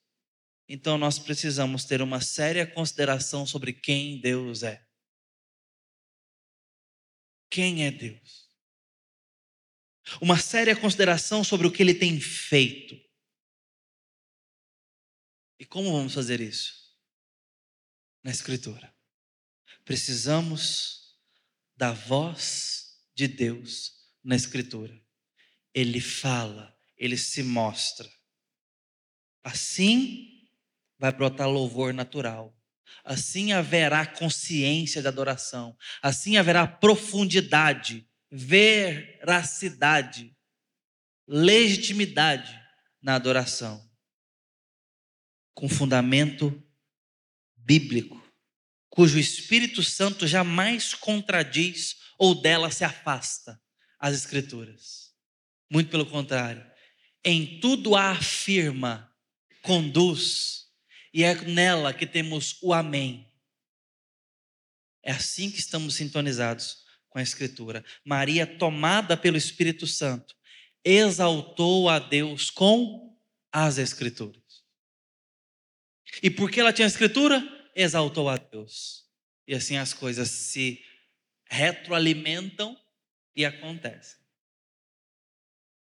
[0.67, 4.85] então nós precisamos ter uma séria consideração sobre quem Deus é.
[7.49, 8.47] Quem é Deus?
[10.21, 12.99] Uma séria consideração sobre o que ele tem feito.
[15.57, 16.95] E como vamos fazer isso?
[18.23, 18.93] Na Escritura.
[19.83, 21.19] Precisamos
[21.75, 25.08] da voz de Deus na Escritura
[25.73, 28.09] ele fala, ele se mostra.
[29.43, 30.47] Assim
[30.97, 32.55] vai brotar louvor natural.
[33.03, 35.77] Assim haverá consciência de adoração.
[36.01, 40.35] Assim haverá profundidade, veracidade,
[41.27, 42.59] legitimidade
[43.01, 43.87] na adoração.
[45.53, 46.63] Com fundamento
[47.55, 48.21] bíblico,
[48.89, 53.61] cujo Espírito Santo jamais contradiz ou dela se afasta
[53.99, 55.08] as Escrituras.
[55.69, 56.67] Muito pelo contrário.
[57.23, 59.13] em tudo a afirma,
[59.61, 60.67] conduz,
[61.13, 63.29] e é nela que temos o Amém.
[65.03, 67.83] É assim que estamos sintonizados com a Escritura.
[68.05, 70.35] Maria, tomada pelo Espírito Santo,
[70.83, 73.17] exaltou a Deus com
[73.51, 74.63] as Escrituras.
[76.23, 77.41] E porque ela tinha a Escritura,
[77.75, 79.05] exaltou a Deus.
[79.47, 80.83] E assim as coisas se
[81.49, 82.79] retroalimentam
[83.35, 84.19] e acontecem.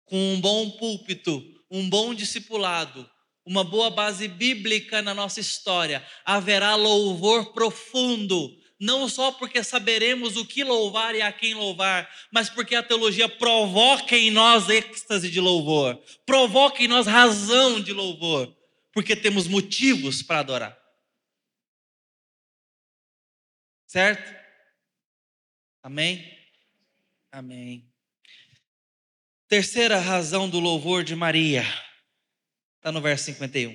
[0.09, 3.09] Com um bom púlpito, um bom discipulado,
[3.45, 10.45] uma boa base bíblica na nossa história, haverá louvor profundo, não só porque saberemos o
[10.45, 15.39] que louvar e a quem louvar, mas porque a teologia provoca em nós êxtase de
[15.39, 18.55] louvor, provoca em nós razão de louvor,
[18.93, 20.79] porque temos motivos para adorar.
[23.85, 24.35] Certo?
[25.81, 26.37] Amém?
[27.31, 27.88] Amém.
[29.49, 31.65] Terceira razão do louvor de Maria,
[32.75, 33.73] está no verso 51.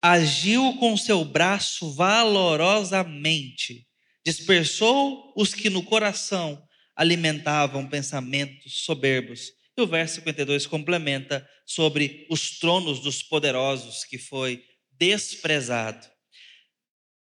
[0.00, 3.86] Agiu com seu braço valorosamente,
[4.24, 6.58] dispersou os que no coração
[6.96, 9.52] alimentavam pensamentos soberbos.
[9.76, 16.08] E o verso 52 complementa sobre os tronos dos poderosos, que foi desprezado.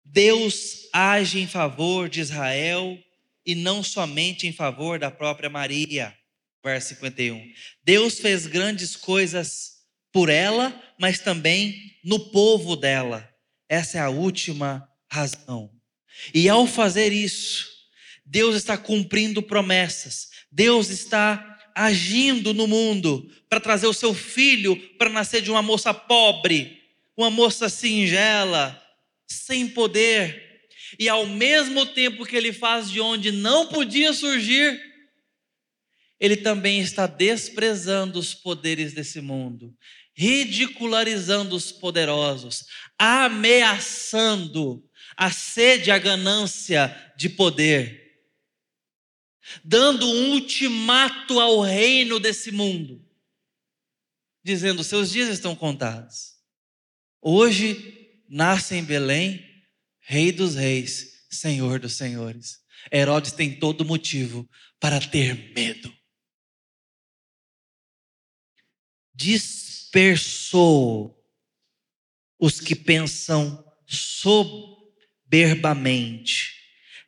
[0.05, 2.97] Deus age em favor de Israel
[3.45, 6.17] e não somente em favor da própria Maria.
[6.63, 7.41] Verso 51.
[7.83, 9.77] Deus fez grandes coisas
[10.11, 13.27] por ela, mas também no povo dela.
[13.69, 15.71] Essa é a última razão.
[16.33, 17.67] E ao fazer isso,
[18.25, 20.29] Deus está cumprindo promessas.
[20.51, 25.93] Deus está agindo no mundo para trazer o seu filho para nascer de uma moça
[25.93, 26.81] pobre,
[27.15, 28.81] uma moça singela,
[29.27, 30.47] sem poder,
[30.97, 34.81] e ao mesmo tempo que ele faz de onde não podia surgir,
[36.19, 39.75] ele também está desprezando os poderes desse mundo,
[40.15, 42.65] ridicularizando os poderosos,
[42.97, 44.83] ameaçando
[45.15, 48.19] a sede, a ganância de poder,
[49.63, 53.05] dando um ultimato ao reino desse mundo,
[54.43, 56.35] dizendo: seus dias estão contados.
[57.21, 59.45] Hoje nasce em Belém,
[59.99, 62.59] Rei dos Reis, Senhor dos Senhores.
[62.91, 64.49] Herodes tem todo motivo
[64.79, 65.96] para ter medo.
[69.17, 71.13] Dispersou
[72.39, 76.53] os que pensam soberbamente,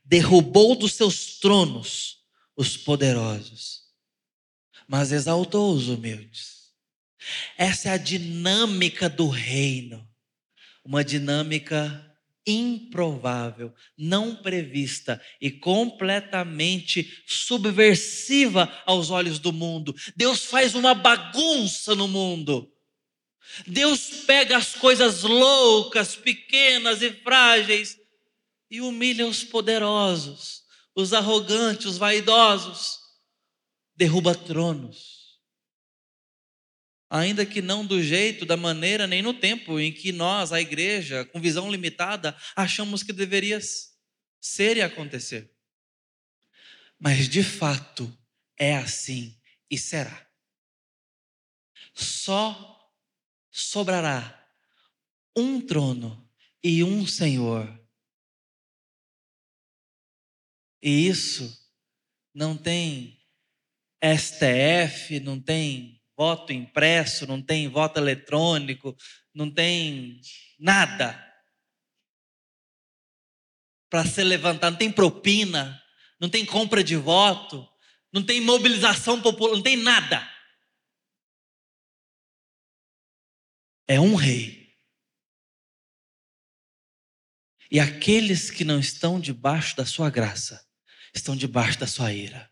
[0.04, 2.18] derrubou dos seus tronos
[2.58, 3.84] os poderosos,
[4.88, 6.74] mas exaltou os humildes.
[7.58, 10.10] Essa é a dinâmica do reino
[10.90, 12.09] uma dinâmica
[12.52, 19.96] improvável, não prevista e completamente subversiva aos olhos do mundo.
[20.16, 22.72] Deus faz uma bagunça no mundo.
[23.66, 27.98] Deus pega as coisas loucas, pequenas e frágeis
[28.70, 30.64] e humilha os poderosos,
[30.96, 33.00] os arrogantes, os vaidosos,
[33.96, 35.19] derruba tronos
[37.10, 41.26] ainda que não do jeito, da maneira, nem no tempo em que nós, a igreja,
[41.26, 43.60] com visão limitada, achamos que deveria
[44.40, 45.52] ser e acontecer.
[47.00, 48.16] Mas de fato
[48.58, 49.40] é assim
[49.72, 50.28] e será.
[51.94, 52.94] Só
[53.50, 54.36] sobrará
[55.36, 56.30] um trono
[56.64, 57.68] e um Senhor.
[60.82, 61.58] E isso
[62.34, 63.20] não tem
[64.02, 68.94] STF, não tem voto impresso, não tem voto eletrônico,
[69.34, 70.20] não tem
[70.60, 71.16] nada
[73.90, 75.82] para ser levantado, não tem propina,
[76.20, 77.66] não tem compra de voto,
[78.12, 80.30] não tem mobilização popular, não tem nada.
[83.88, 84.76] É um rei.
[87.72, 90.68] E aqueles que não estão debaixo da sua graça,
[91.16, 92.52] estão debaixo da sua ira.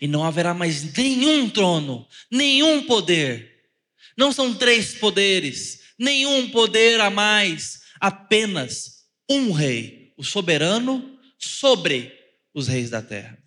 [0.00, 3.70] E não haverá mais nenhum trono, nenhum poder.
[4.16, 12.12] Não são três poderes, nenhum poder a mais, apenas um rei, o soberano sobre
[12.52, 13.38] os reis da terra.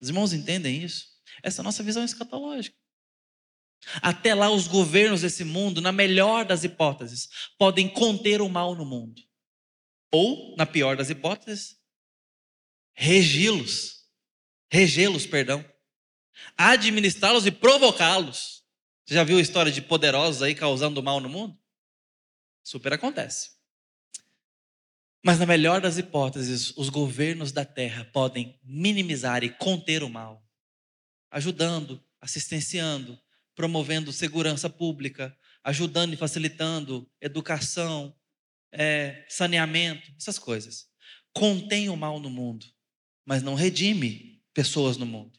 [0.00, 1.06] Os irmãos entendem isso?
[1.42, 2.76] Essa é a nossa visão escatológica.
[4.02, 8.84] Até lá, os governos desse mundo, na melhor das hipóteses, podem conter o mal no
[8.84, 9.22] mundo.
[10.12, 11.76] Ou, na pior das hipóteses,
[12.94, 13.97] regi-los
[14.70, 15.64] regê-los, perdão,
[16.56, 18.64] administrá-los e provocá-los.
[19.04, 21.58] Você já viu a história de poderosos aí causando mal no mundo?
[22.62, 23.52] Super acontece.
[25.24, 30.46] Mas na melhor das hipóteses, os governos da terra podem minimizar e conter o mal,
[31.30, 33.18] ajudando assistenciando,
[33.54, 38.14] promovendo segurança pública, ajudando e facilitando educação,
[38.72, 40.86] é, saneamento, essas coisas.
[41.32, 42.66] Contém o mal no mundo,
[43.24, 45.38] mas não redime pessoas no mundo.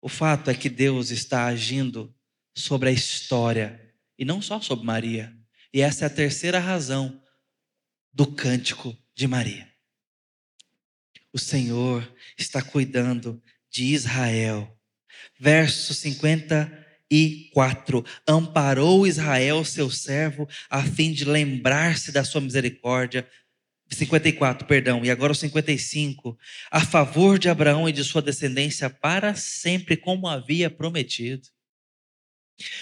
[0.00, 2.14] O fato é que Deus está agindo
[2.54, 5.36] sobre a história e não só sobre Maria.
[5.74, 7.20] E essa é a terceira razão
[8.12, 9.68] do cântico de Maria.
[11.32, 12.08] O Senhor
[12.38, 14.72] está cuidando de Israel.
[15.40, 18.04] Verso 54.
[18.24, 23.28] Amparou Israel, seu servo, a fim de lembrar-se da sua misericórdia.
[23.94, 26.36] 54, perdão, e agora o 55.
[26.70, 31.48] A favor de Abraão e de sua descendência para sempre, como havia prometido.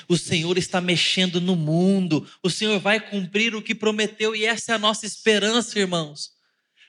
[0.08, 4.72] O Senhor está mexendo no mundo, o Senhor vai cumprir o que prometeu, e essa
[4.72, 6.32] é a nossa esperança, irmãos.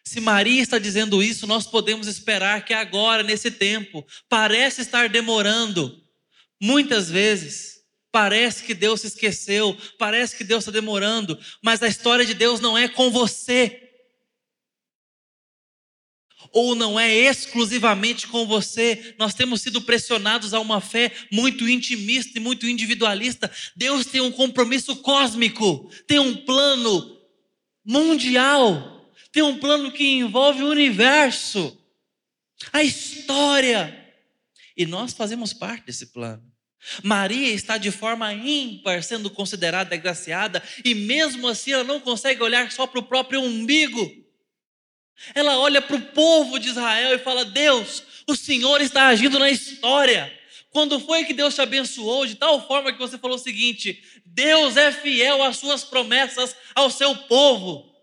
[0.03, 5.99] Se Maria está dizendo isso, nós podemos esperar que agora, nesse tempo, parece estar demorando,
[6.61, 7.81] muitas vezes,
[8.11, 12.59] parece que Deus se esqueceu, parece que Deus está demorando, mas a história de Deus
[12.59, 13.84] não é com você
[16.51, 19.15] ou não é exclusivamente com você.
[19.17, 23.51] Nós temos sido pressionados a uma fé muito intimista e muito individualista.
[23.75, 27.19] Deus tem um compromisso cósmico, tem um plano
[27.85, 31.77] mundial, tem um plano que envolve o universo,
[32.71, 34.03] a história.
[34.75, 36.43] E nós fazemos parte desse plano.
[37.03, 42.71] Maria está de forma ímpar sendo considerada agraciada, e mesmo assim ela não consegue olhar
[42.71, 44.24] só para o próprio umbigo.
[45.33, 49.49] Ela olha para o povo de Israel e fala: Deus, o Senhor está agindo na
[49.49, 50.31] história.
[50.69, 54.75] Quando foi que Deus te abençoou de tal forma que você falou o seguinte: Deus
[54.75, 57.93] é fiel às suas promessas ao seu povo?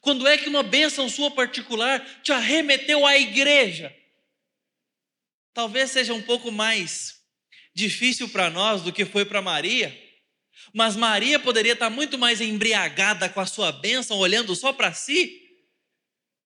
[0.00, 3.94] Quando é que uma bênção sua particular te arremeteu à igreja?
[5.52, 7.20] Talvez seja um pouco mais
[7.74, 9.96] difícil para nós do que foi para Maria,
[10.72, 15.39] mas Maria poderia estar muito mais embriagada com a sua bênção, olhando só para si,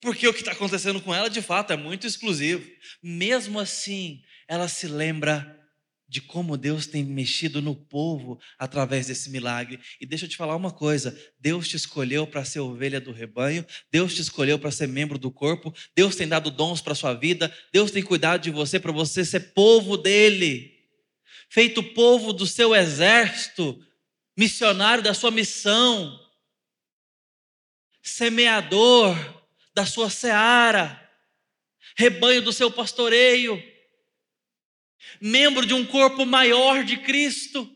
[0.05, 2.70] porque o que está acontecendo com ela, de fato, é muito exclusivo.
[3.02, 5.59] Mesmo assim, ela se lembra
[6.06, 9.81] de como Deus tem mexido no povo através desse milagre.
[9.98, 13.66] E deixa eu te falar uma coisa: Deus te escolheu para ser ovelha do rebanho,
[13.90, 17.52] Deus te escolheu para ser membro do corpo, Deus tem dado dons para sua vida,
[17.72, 20.70] Deus tem cuidado de você para você ser povo dele,
[21.48, 23.82] feito povo do seu exército,
[24.36, 26.20] missionário da sua missão,
[28.02, 29.43] semeador
[29.74, 31.01] da sua seara,
[31.96, 33.62] rebanho do seu pastoreio,
[35.20, 37.70] membro de um corpo maior de Cristo.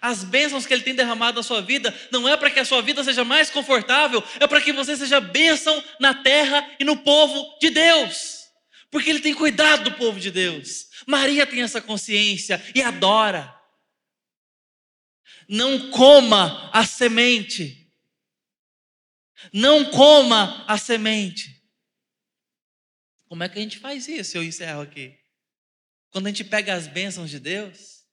[0.00, 2.82] As bênçãos que Ele tem derramado na sua vida não é para que a sua
[2.82, 7.58] vida seja mais confortável, é para que você seja bênção na terra e no povo
[7.60, 8.44] de Deus,
[8.90, 10.86] porque Ele tem cuidado do povo de Deus.
[11.06, 13.54] Maria tem essa consciência e adora.
[15.48, 17.81] Não coma a semente
[19.52, 21.62] não coma a semente.
[23.26, 24.36] Como é que a gente faz isso?
[24.36, 25.18] Eu encerro aqui.
[26.10, 28.06] Quando a gente pega as bênçãos de Deus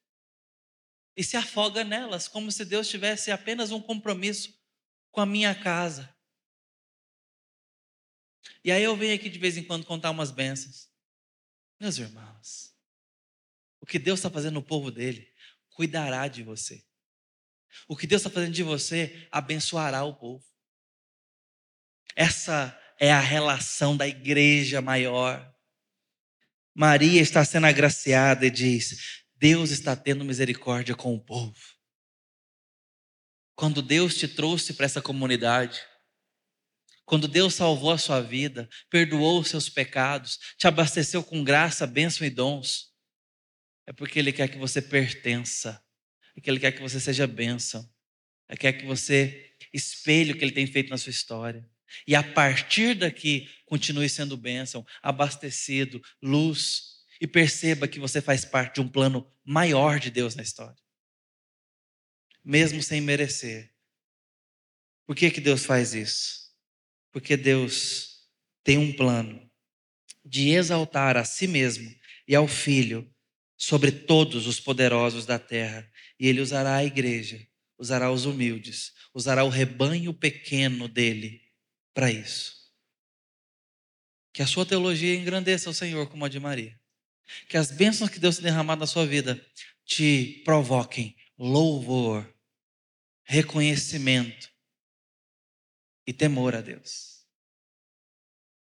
[1.16, 4.58] e se afoga nelas, como se Deus tivesse apenas um compromisso
[5.12, 6.16] com a minha casa.
[8.64, 10.90] E aí eu venho aqui de vez em quando contar umas bênçãos.
[11.80, 12.74] Meus irmãos,
[13.82, 15.30] o que Deus está fazendo no povo dele,
[15.70, 16.86] cuidará de você.
[17.88, 20.49] O que Deus está fazendo de você, abençoará o povo.
[22.16, 25.54] Essa é a relação da igreja maior.
[26.76, 31.56] Maria está sendo agraciada e diz: Deus está tendo misericórdia com o povo.
[33.56, 35.82] Quando Deus te trouxe para essa comunidade,
[37.06, 42.26] quando Deus salvou a sua vida, perdoou os seus pecados, te abasteceu com graça, bênção
[42.26, 42.94] e dons,
[43.88, 45.84] é porque Ele quer que você pertença,
[46.38, 47.84] é que Ele quer que você seja bênção,
[48.48, 51.68] é que quer que você espelhe o que Ele tem feito na sua história.
[52.08, 58.76] E a partir daqui, continue sendo bênção, abastecido, luz, e perceba que você faz parte
[58.76, 60.78] de um plano maior de Deus na história.
[62.44, 63.74] Mesmo sem merecer.
[65.06, 66.50] Por que, que Deus faz isso?
[67.12, 68.30] Porque Deus
[68.64, 69.50] tem um plano
[70.24, 71.94] de exaltar a si mesmo
[72.28, 73.12] e ao Filho
[73.58, 75.90] sobre todos os poderosos da terra.
[76.18, 77.46] E Ele usará a igreja,
[77.78, 81.49] usará os humildes, usará o rebanho pequeno dele
[82.00, 82.56] para isso.
[84.32, 86.80] Que a sua teologia engrandeça o Senhor como a de Maria.
[87.50, 89.46] Que as bênçãos que Deus tem derramado na sua vida
[89.84, 92.26] te provoquem louvor,
[93.26, 94.50] reconhecimento
[96.08, 97.26] e temor a Deus.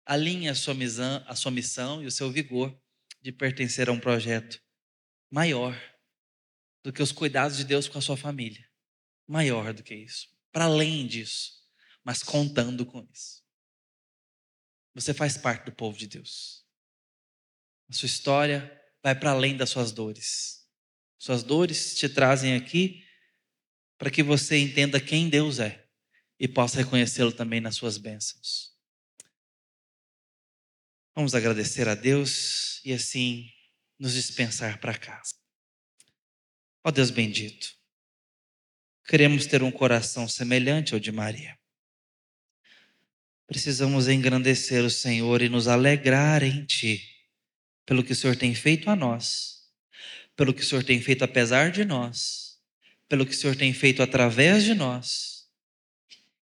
[0.07, 2.75] Alinhe a sua missão, a sua missão e o seu vigor
[3.21, 4.59] de pertencer a um projeto
[5.29, 5.79] maior
[6.83, 8.67] do que os cuidados de Deus com a sua família.
[9.27, 10.27] Maior do que isso.
[10.51, 11.58] Para além disso,
[12.09, 13.43] mas contando com isso.
[14.95, 16.65] Você faz parte do povo de Deus.
[17.87, 20.67] A sua história vai para além das suas dores.
[21.19, 23.05] Suas dores te trazem aqui
[23.95, 25.87] para que você entenda quem Deus é
[26.39, 28.75] e possa reconhecê-lo também nas suas bênçãos.
[31.13, 33.51] Vamos agradecer a Deus e assim
[33.99, 35.35] nos dispensar para casa.
[36.83, 37.77] Ó Deus bendito,
[39.07, 41.58] queremos ter um coração semelhante ao de Maria.
[43.49, 47.03] Precisamos engrandecer o Senhor e nos alegrar em Ti,
[47.83, 49.63] pelo que o Senhor tem feito a nós,
[50.35, 52.59] pelo que o Senhor tem feito apesar de nós,
[53.07, 55.49] pelo que o Senhor tem feito através de nós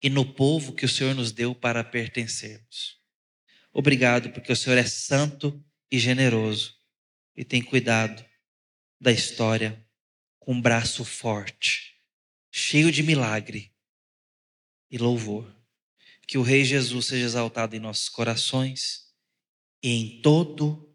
[0.02, 3.00] e no povo que o Senhor nos deu para pertencermos.
[3.72, 5.58] Obrigado, porque o Senhor é santo
[5.90, 6.76] e generoso
[7.34, 8.22] e tem cuidado
[9.00, 9.82] da história
[10.38, 11.96] com um braço forte,
[12.50, 13.72] cheio de milagre
[14.90, 15.59] e louvor.
[16.30, 19.12] Que o Rei Jesus seja exaltado em nossos corações
[19.82, 20.88] e em todo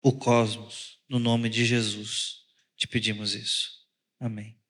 [0.00, 2.42] o cosmos, no nome de Jesus.
[2.76, 3.72] Te pedimos isso.
[4.20, 4.56] Amém.